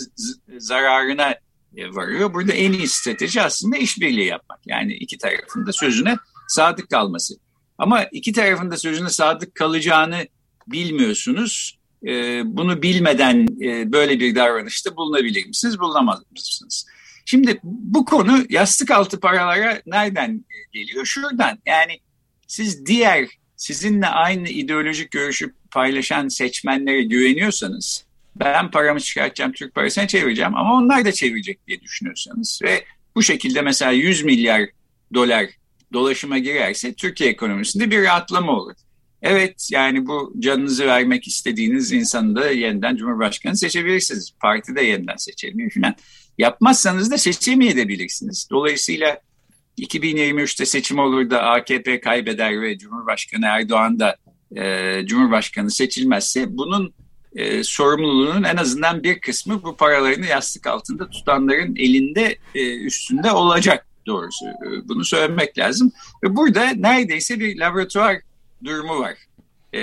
zararına 0.57 1.35
e, 1.77 1.95
varıyor. 1.95 2.33
Burada 2.33 2.53
en 2.53 2.73
iyi 2.73 2.87
strateji 2.87 3.41
aslında 3.41 3.77
işbirliği 3.77 4.27
yapmak. 4.27 4.59
Yani 4.65 4.93
iki 4.93 5.17
tarafın 5.17 5.65
da 5.67 5.73
sözüne 5.73 6.15
sadık 6.47 6.89
kalması. 6.89 7.33
Ama 7.77 8.03
iki 8.03 8.33
tarafın 8.33 8.71
da 8.71 8.77
sözüne 8.77 9.09
sadık 9.09 9.55
kalacağını 9.55 10.27
bilmiyorsunuz. 10.67 11.79
E, 12.07 12.41
bunu 12.45 12.81
bilmeden 12.81 13.47
e, 13.61 13.91
böyle 13.91 14.19
bir 14.19 14.35
davranışta 14.35 14.95
bulunabilir 14.95 15.45
misiniz, 15.45 15.79
bulunamaz 15.79 16.19
mısınız? 16.31 16.85
Şimdi 17.25 17.59
bu 17.63 18.05
konu 18.05 18.45
yastık 18.49 18.91
altı 18.91 19.19
paralara 19.19 19.81
nereden 19.85 20.45
geliyor? 20.73 21.05
Şuradan 21.05 21.59
yani 21.65 21.99
siz 22.47 22.85
diğer 22.85 23.27
sizinle 23.61 24.07
aynı 24.07 24.49
ideolojik 24.49 25.11
görüşü 25.11 25.53
paylaşan 25.71 26.27
seçmenlere 26.27 27.03
güveniyorsanız 27.03 28.05
ben 28.35 28.71
paramı 28.71 28.99
çıkartacağım 28.99 29.51
Türk 29.51 29.75
parasına 29.75 30.07
çevireceğim 30.07 30.55
ama 30.55 30.73
onlar 30.73 31.05
da 31.05 31.11
çevirecek 31.11 31.67
diye 31.67 31.81
düşünüyorsanız 31.81 32.59
ve 32.63 32.85
bu 33.15 33.23
şekilde 33.23 33.61
mesela 33.61 33.91
100 33.91 34.23
milyar 34.23 34.69
dolar 35.13 35.45
dolaşıma 35.93 36.37
girerse 36.37 36.93
Türkiye 36.93 37.29
ekonomisinde 37.29 37.91
bir 37.91 38.03
rahatlama 38.03 38.51
olur. 38.51 38.75
Evet 39.21 39.69
yani 39.71 40.07
bu 40.07 40.33
canınızı 40.39 40.87
vermek 40.87 41.27
istediğiniz 41.27 41.91
insanı 41.91 42.35
da 42.35 42.51
yeniden 42.51 42.95
Cumhurbaşkanı 42.95 43.57
seçebilirsiniz. 43.57 44.31
Parti 44.39 44.75
de 44.75 44.81
yeniden 44.81 45.17
seçebilir 45.17 45.71
falan. 45.71 45.95
Yapmazsanız 46.37 47.11
da 47.11 47.17
seçemeyebilirsiniz. 47.17 48.47
Dolayısıyla 48.51 49.21
2023'te 49.79 50.65
seçim 50.65 50.99
olur 50.99 51.29
da 51.29 51.43
AKP 51.43 51.99
kaybeder 51.99 52.61
ve 52.61 52.77
Cumhurbaşkanı 52.77 53.45
Erdoğan 53.45 53.99
da 53.99 54.15
e, 54.55 55.05
Cumhurbaşkanı 55.05 55.71
seçilmezse 55.71 56.57
bunun 56.57 56.93
e, 57.35 57.63
sorumluluğunun 57.63 58.43
en 58.43 58.57
azından 58.57 59.03
bir 59.03 59.19
kısmı 59.19 59.63
bu 59.63 59.77
paralarını 59.77 60.25
yastık 60.25 60.67
altında 60.67 61.09
tutanların 61.09 61.75
elinde 61.75 62.35
e, 62.55 62.77
üstünde 62.77 63.31
olacak 63.31 63.85
doğrusu. 64.07 64.45
E, 64.45 64.87
bunu 64.87 65.05
söylemek 65.05 65.57
lazım. 65.57 65.91
Burada 66.23 66.65
neredeyse 66.71 67.39
bir 67.39 67.59
laboratuvar 67.59 68.17
durumu 68.63 68.99
var. 68.99 69.13
E, 69.73 69.79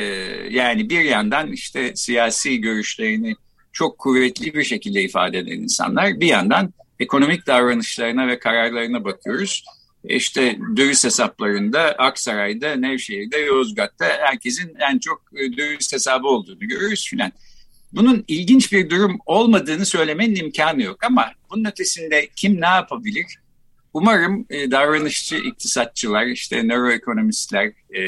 yani 0.51 0.90
bir 0.90 1.01
yandan 1.01 1.53
işte 1.53 1.92
siyasi 1.96 2.61
görüşlerini 2.61 3.35
çok 3.72 3.98
kuvvetli 3.98 4.55
bir 4.55 4.64
şekilde 4.64 5.03
ifade 5.03 5.38
eden 5.38 5.53
insanlar 5.53 6.20
bir 6.20 6.27
yandan 6.27 6.72
ekonomik 7.01 7.46
davranışlarına 7.46 8.27
ve 8.27 8.38
kararlarına 8.38 9.05
bakıyoruz. 9.05 9.64
İşte 10.09 10.59
döviz 10.77 11.05
hesaplarında 11.05 11.81
Aksaray'da, 11.81 12.75
Nevşehir'de, 12.77 13.38
Yozgat'ta 13.38 14.05
herkesin 14.05 14.77
en 14.90 14.99
çok 14.99 15.23
e, 15.37 15.57
döviz 15.57 15.92
hesabı 15.92 16.27
olduğunu 16.27 16.59
görüyoruz 16.59 17.07
filan. 17.11 17.33
Bunun 17.92 18.25
ilginç 18.29 18.73
bir 18.73 18.90
durum 18.90 19.18
olmadığını 19.27 19.87
söylemenin 19.87 20.35
imkanı 20.37 20.83
yok 20.83 21.05
ama 21.05 21.31
bunun 21.51 21.64
ötesinde 21.64 22.29
kim 22.37 22.61
ne 22.61 22.66
yapabilir? 22.66 23.27
Umarım 23.92 24.47
e, 24.51 24.71
davranışçı 24.71 25.37
iktisatçılar, 25.37 26.27
işte 26.27 26.68
nöroekonomistler, 26.68 27.66
e, 27.66 28.03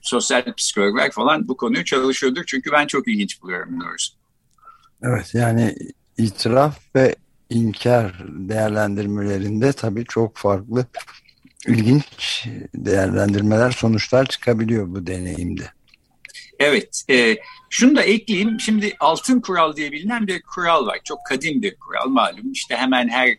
sosyal 0.00 0.54
psikologlar 0.56 1.10
falan 1.10 1.48
bu 1.48 1.56
konuyu 1.56 1.84
çalışıyordur. 1.84 2.44
Çünkü 2.46 2.72
ben 2.72 2.86
çok 2.86 3.08
ilginç 3.08 3.42
buluyorum 3.42 3.80
doğrusu. 3.80 4.14
Evet 5.02 5.34
yani 5.34 5.74
itiraf 6.18 6.78
ve 6.96 7.16
inkar 7.50 8.24
değerlendirmelerinde 8.28 9.72
tabii 9.72 10.04
çok 10.04 10.36
farklı 10.36 10.86
ilginç 11.66 12.46
değerlendirmeler, 12.74 13.70
sonuçlar 13.70 14.26
çıkabiliyor 14.26 14.86
bu 14.88 15.06
deneyimde. 15.06 15.64
Evet, 16.58 17.02
e, 17.10 17.36
şunu 17.70 17.96
da 17.96 18.02
ekleyeyim. 18.02 18.60
Şimdi 18.60 18.96
altın 19.00 19.40
kural 19.40 19.76
diye 19.76 19.92
bilinen 19.92 20.26
bir 20.26 20.42
kural 20.42 20.86
var. 20.86 20.98
Çok 21.04 21.18
kadim 21.28 21.62
bir 21.62 21.76
kural 21.76 22.08
malum. 22.08 22.52
İşte 22.52 22.76
hemen 22.76 23.08
her 23.08 23.36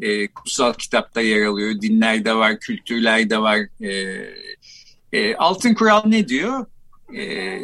e, 0.00 0.28
kutsal 0.28 0.72
kitapta 0.72 1.20
yer 1.20 1.46
alıyor. 1.46 1.80
Dinlerde 1.80 2.34
var, 2.34 2.60
kültürlerde 2.60 3.38
var. 3.38 3.58
E, 3.80 3.90
e, 5.12 5.36
altın 5.36 5.74
kural 5.74 6.02
ne 6.06 6.28
diyor? 6.28 6.66
E, 7.16 7.58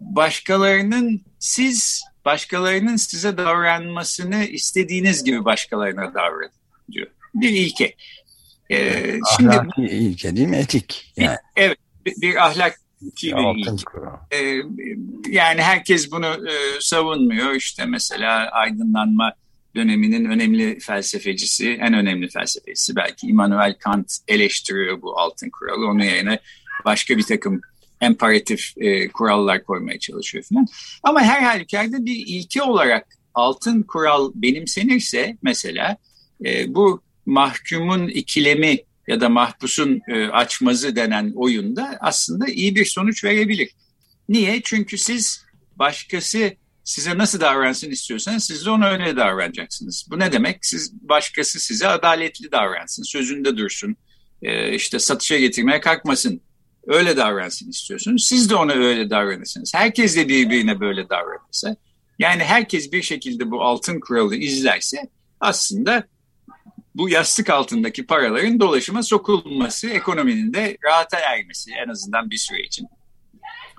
başkalarının 0.00 1.20
siz 1.38 2.04
başkalarının 2.24 2.96
size 2.96 3.36
davranmasını 3.36 4.44
istediğiniz 4.44 5.24
gibi 5.24 5.44
başkalarına 5.44 6.14
davranın 6.14 6.50
diyor. 6.92 7.06
Bir 7.34 7.50
ilke. 7.50 7.94
Ee, 8.70 9.18
şimdi 9.36 9.50
Ahlaki 9.50 9.82
ilke 9.82 10.36
değil 10.36 10.48
mi? 10.48 10.56
Etik. 10.56 11.12
Yani. 11.16 11.36
Evet. 11.56 11.78
Bir 12.06 12.46
ahlak 12.46 12.80
bir 13.02 13.58
ilke. 13.58 13.70
Ee, 14.32 14.62
yani 15.28 15.62
herkes 15.62 16.10
bunu 16.10 16.26
e, 16.26 16.80
savunmuyor. 16.80 17.54
İşte 17.54 17.84
mesela 17.84 18.50
aydınlanma 18.50 19.32
döneminin 19.76 20.24
önemli 20.24 20.78
felsefecisi, 20.80 21.70
en 21.70 21.94
önemli 21.94 22.28
felsefecisi 22.28 22.96
belki 22.96 23.26
Immanuel 23.26 23.74
Kant 23.78 24.18
eleştiriyor 24.28 25.02
bu 25.02 25.20
altın 25.20 25.50
kuralı. 25.50 25.86
Onun 25.86 26.04
yerine 26.04 26.38
başka 26.84 27.16
bir 27.16 27.22
takım 27.22 27.60
emparatif 28.00 28.72
e, 28.76 29.08
kurallar 29.08 29.64
koymaya 29.64 29.98
çalışıyor 29.98 30.44
falan. 30.44 30.66
Ama 31.02 31.22
her 31.22 31.42
halükarda 31.42 32.04
bir 32.04 32.24
ilke 32.26 32.62
olarak 32.62 33.06
altın 33.34 33.82
kural 33.82 34.32
benimsenirse 34.34 35.36
mesela 35.42 35.96
e, 36.44 36.74
bu 36.74 37.02
mahkumun 37.26 38.08
ikilemi 38.08 38.78
ya 39.08 39.20
da 39.20 39.28
mahpusun 39.28 40.00
e, 40.08 40.26
açmazı 40.26 40.96
denen 40.96 41.32
oyunda 41.36 41.98
aslında 42.00 42.46
iyi 42.46 42.74
bir 42.74 42.84
sonuç 42.84 43.24
verebilir. 43.24 43.70
Niye? 44.28 44.60
Çünkü 44.64 44.98
siz 44.98 45.44
başkası 45.76 46.52
size 46.84 47.18
nasıl 47.18 47.40
davransın 47.40 47.90
istiyorsanız 47.90 48.44
siz 48.44 48.66
de 48.66 48.70
ona 48.70 48.88
öyle 48.88 49.16
davranacaksınız. 49.16 50.06
Bu 50.10 50.18
ne 50.18 50.32
demek? 50.32 50.66
Siz 50.66 50.92
başkası 50.92 51.60
size 51.60 51.88
adaletli 51.88 52.52
davransın, 52.52 53.02
sözünde 53.02 53.56
dursun, 53.56 53.96
e, 54.42 54.74
işte 54.74 54.98
satışa 54.98 55.38
getirmeye 55.38 55.80
kalkmasın 55.80 56.40
öyle 56.86 57.16
davransın 57.16 57.70
istiyorsunuz. 57.70 58.24
Siz 58.24 58.50
de 58.50 58.54
ona 58.54 58.72
öyle 58.72 59.10
davranırsınız. 59.10 59.72
Herkes 59.74 60.16
de 60.16 60.28
birbirine 60.28 60.80
böyle 60.80 61.08
davranırsa 61.08 61.76
yani 62.18 62.44
herkes 62.44 62.92
bir 62.92 63.02
şekilde 63.02 63.50
bu 63.50 63.62
altın 63.62 64.00
kuralı 64.00 64.36
izlerse 64.36 65.08
aslında 65.40 66.04
bu 66.96 67.08
yastık 67.08 67.50
altındaki 67.50 68.06
paraların 68.06 68.60
dolaşıma 68.60 69.02
sokulması, 69.02 69.88
ekonominin 69.88 70.54
de 70.54 70.76
rahata 70.84 71.18
ermesi 71.18 71.70
en 71.86 71.88
azından 71.88 72.30
bir 72.30 72.36
süre 72.36 72.62
için 72.62 72.88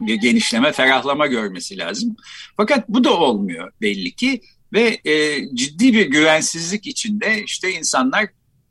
bir 0.02 0.16
genişleme, 0.16 0.72
ferahlama 0.72 1.28
görmesi 1.28 1.78
lazım. 1.78 2.16
Fakat 2.58 2.90
bu 2.90 3.04
da 3.04 3.18
olmuyor 3.18 3.72
belli 3.82 4.12
ki 4.16 4.42
ve 4.74 5.00
e, 5.06 5.46
ciddi 5.56 5.94
bir 5.94 6.06
güvensizlik 6.06 6.88
içinde 6.88 7.44
işte 7.44 7.72
insanlar 7.72 8.28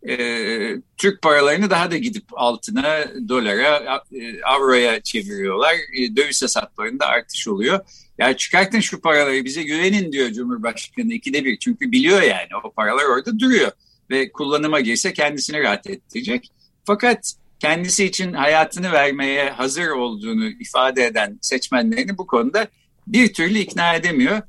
e, 0.09 0.17
Türk 0.97 1.23
paralarını 1.23 1.71
daha 1.71 1.91
da 1.91 1.97
gidip 1.97 2.25
altına, 2.33 3.05
dolara, 3.29 4.03
e, 4.13 4.43
avroya 4.43 5.01
çeviriyorlar. 5.01 5.75
E, 5.75 6.17
döviz 6.17 6.43
hesaplarında 6.43 7.07
artış 7.07 7.49
oluyor. 7.49 7.81
Ya 8.19 8.37
çıkartın 8.37 8.81
şu 8.81 9.01
paraları 9.01 9.45
bize 9.45 9.63
güvenin 9.63 10.13
diyor 10.13 10.31
Cumhurbaşkanı 10.31 11.13
ikide 11.13 11.45
bir. 11.45 11.59
Çünkü 11.59 11.93
biliyor 11.93 12.23
yani 12.23 12.49
o 12.65 12.73
paralar 12.73 13.05
orada 13.05 13.39
duruyor. 13.39 13.73
Ve 14.11 14.33
kullanıma 14.33 14.81
girse 14.81 15.13
kendisini 15.13 15.63
rahat 15.63 15.87
ettirecek. 15.87 16.51
Fakat 16.85 17.33
kendisi 17.59 18.05
için 18.05 18.33
hayatını 18.33 18.93
vermeye 18.93 19.51
hazır 19.51 19.89
olduğunu 19.89 20.49
ifade 20.49 21.07
eden 21.07 21.39
seçmenlerini 21.43 22.19
bu 22.19 22.27
konuda 22.27 22.69
bir 23.07 23.33
türlü 23.33 23.59
ikna 23.59 23.95
edemiyor. 23.95 24.43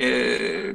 Ee, 0.00 0.74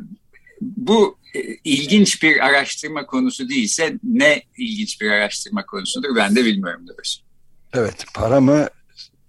bu 0.62 1.17
e, 1.36 1.39
ilginç 1.63 2.23
bir 2.23 2.45
araştırma 2.45 3.06
konusu 3.06 3.50
değilse 3.50 3.97
ne 4.04 4.43
ilginç 4.58 5.02
bir 5.02 5.12
araştırma 5.12 5.65
konusudur 5.65 6.15
ben 6.15 6.36
de 6.36 6.45
bilmiyorum 6.45 6.88
doğrusu. 6.88 7.21
Evet 7.73 8.06
para 8.13 8.41
mı 8.41 8.67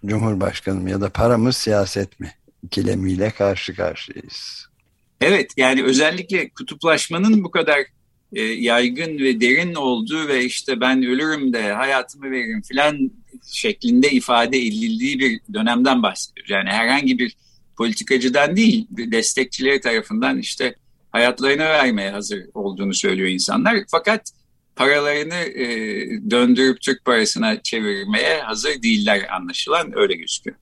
Cumhurbaşkanım 0.07 0.88
ya 0.88 1.01
da 1.01 1.11
para 1.11 1.38
mı 1.38 1.53
siyaset 1.53 2.21
mi 2.21 2.33
ikilemiyle 2.62 3.31
karşı 3.31 3.75
karşıyayız. 3.75 4.68
Evet 5.21 5.53
yani 5.57 5.85
özellikle 5.85 6.49
kutuplaşmanın 6.49 7.44
bu 7.44 7.51
kadar 7.51 7.79
e, 8.33 8.43
yaygın 8.43 9.19
ve 9.19 9.41
derin 9.41 9.75
olduğu 9.75 10.29
ve 10.29 10.45
işte 10.45 10.81
ben 10.81 11.03
ölürüm 11.03 11.53
de 11.53 11.73
hayatımı 11.73 12.31
veririm 12.31 12.62
filan 12.62 13.11
şeklinde 13.47 14.11
ifade 14.11 14.59
edildiği 14.59 15.19
bir 15.19 15.41
dönemden 15.55 16.03
bahsediyoruz. 16.03 16.51
Yani 16.51 16.71
herhangi 16.71 17.19
bir 17.19 17.37
politikacıdan 17.77 18.57
değil 18.57 18.87
destekçileri 18.91 19.81
tarafından 19.81 20.38
işte 20.38 20.75
hayatlarını 21.11 21.64
vermeye 21.64 22.11
hazır 22.11 22.41
olduğunu 22.55 22.95
söylüyor 22.95 23.29
insanlar. 23.29 23.77
Fakat 23.91 24.33
paralarını 24.77 25.35
e, 25.35 25.67
döndürüp 26.31 26.81
Türk 26.81 27.05
parasına 27.05 27.62
çevirmeye 27.62 28.43
hazır 28.43 28.83
değiller 28.83 29.27
anlaşılan 29.31 29.99
öyle 29.99 30.14
gözüküyor. 30.14 30.57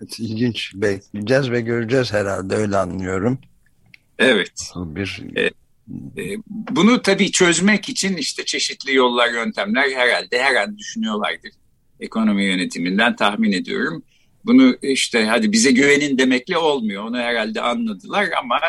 Evet, 0.00 0.18
ilginç. 0.18 0.72
Bekleyeceğiz 0.74 1.50
ve 1.50 1.60
göreceğiz 1.60 2.12
herhalde 2.12 2.54
öyle 2.54 2.76
anlıyorum. 2.76 3.38
Evet. 4.18 4.72
Bir... 4.76 5.24
E, 5.36 5.42
e, 5.42 5.50
bunu 6.50 7.02
tabii 7.02 7.32
çözmek 7.32 7.88
için 7.88 8.16
işte 8.16 8.44
çeşitli 8.44 8.94
yollar, 8.94 9.32
yöntemler 9.32 9.90
herhalde 9.90 10.42
her 10.42 10.54
an 10.54 10.78
düşünüyorlardır. 10.78 11.50
Ekonomi 12.00 12.44
yönetiminden 12.44 13.16
tahmin 13.16 13.52
ediyorum. 13.52 14.02
Bunu 14.44 14.76
işte 14.82 15.24
hadi 15.24 15.52
bize 15.52 15.70
güvenin 15.70 16.18
demekle 16.18 16.58
olmuyor. 16.58 17.04
Onu 17.04 17.18
herhalde 17.18 17.60
anladılar 17.60 18.28
ama 18.40 18.60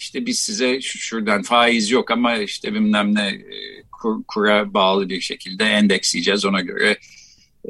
işte 0.00 0.26
biz 0.26 0.38
size 0.38 0.80
şuradan 0.80 1.42
faiz 1.42 1.90
yok 1.90 2.10
ama 2.10 2.36
işte 2.36 2.74
bilmem 2.74 3.14
ne 3.14 3.28
e, 3.28 3.82
kur, 3.92 4.24
kura 4.28 4.74
bağlı 4.74 5.08
bir 5.08 5.20
şekilde 5.20 5.64
endeksleyeceğiz 5.64 6.44
ona 6.44 6.60
göre 6.60 6.98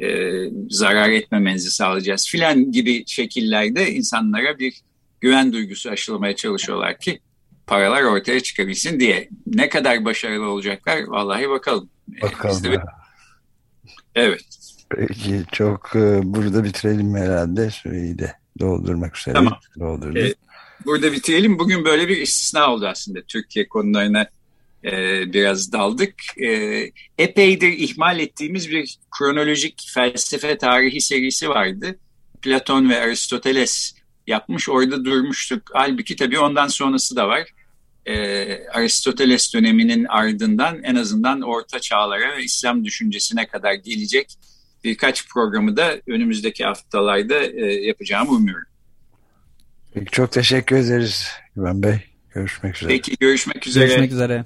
e, 0.03 0.29
zarar 0.69 1.09
etmemenizi 1.09 1.71
sağlayacağız 1.71 2.27
filan 2.27 2.71
gibi 2.71 3.03
şekillerde 3.07 3.91
insanlara 3.91 4.59
bir 4.59 4.73
güven 5.21 5.53
duygusu 5.53 5.89
aşılamaya 5.89 6.35
çalışıyorlar 6.35 6.99
ki 6.99 7.19
paralar 7.69 8.03
ortaya 8.03 8.39
çıkabilsin 8.39 8.99
diye. 8.99 9.29
Ne 9.47 9.69
kadar 9.69 10.05
başarılı 10.05 10.49
olacaklar 10.49 11.03
vallahi 11.07 11.49
bakalım. 11.49 11.89
Bakalım. 12.21 12.63
Bir... 12.63 12.79
Evet. 14.15 14.41
Peki 14.89 15.43
çok 15.51 15.95
e, 15.95 16.21
burada 16.23 16.63
bitirelim 16.63 17.15
herhalde 17.15 17.69
süreyi 17.69 18.19
de 18.19 18.33
doldurmak 18.59 19.17
üzere. 19.17 19.33
Tamam. 19.33 19.59
Doldurduk. 19.79 20.17
Ee, 20.17 20.33
burada 20.85 21.11
bitirelim. 21.11 21.59
Bugün 21.59 21.85
böyle 21.85 22.07
bir 22.07 22.17
istisna 22.17 22.73
oldu 22.73 22.87
aslında. 22.87 23.21
Türkiye 23.21 23.67
konularına 23.67 24.27
e, 24.83 24.93
biraz 25.33 25.71
daldık. 25.71 26.15
E, 26.37 26.83
epeydir 27.17 27.71
ihmal 27.71 28.19
ettiğimiz 28.19 28.69
bir 28.69 28.97
kronolojik 29.17 29.89
felsefe 29.93 30.57
tarihi 30.57 31.01
serisi 31.01 31.49
vardı. 31.49 31.99
Platon 32.41 32.89
ve 32.89 33.01
Aristoteles 33.01 33.93
yapmış. 34.27 34.69
Orada 34.69 35.05
durmuştuk. 35.05 35.63
Halbuki 35.73 36.15
tabii 36.15 36.39
ondan 36.39 36.67
sonrası 36.67 37.15
da 37.15 37.27
var. 37.27 37.49
E, 38.09 38.67
Aristoteles 38.73 39.53
döneminin 39.53 40.05
ardından 40.05 40.83
en 40.83 40.95
azından 40.95 41.41
Orta 41.41 41.79
Çağlara 41.79 42.37
ve 42.37 42.43
İslam 42.43 42.85
düşüncesine 42.85 43.47
kadar 43.47 43.73
gelecek 43.73 44.37
birkaç 44.83 45.27
programı 45.27 45.77
da 45.77 45.97
önümüzdeki 46.07 46.65
haftalarda 46.65 47.43
e, 47.43 47.65
yapacağımı 47.65 48.31
umuyorum. 48.31 48.67
Peki 49.93 50.11
çok 50.11 50.31
teşekkür 50.31 50.75
ederiz 50.75 51.27
Güven 51.55 51.83
Bey. 51.83 51.97
Görüşmek 52.33 52.75
üzere. 52.75 52.89
Peki 52.89 53.15
görüşmek 53.19 53.67
üzere. 53.67 53.85
Görüşmek 53.85 54.11
üzere. 54.11 54.45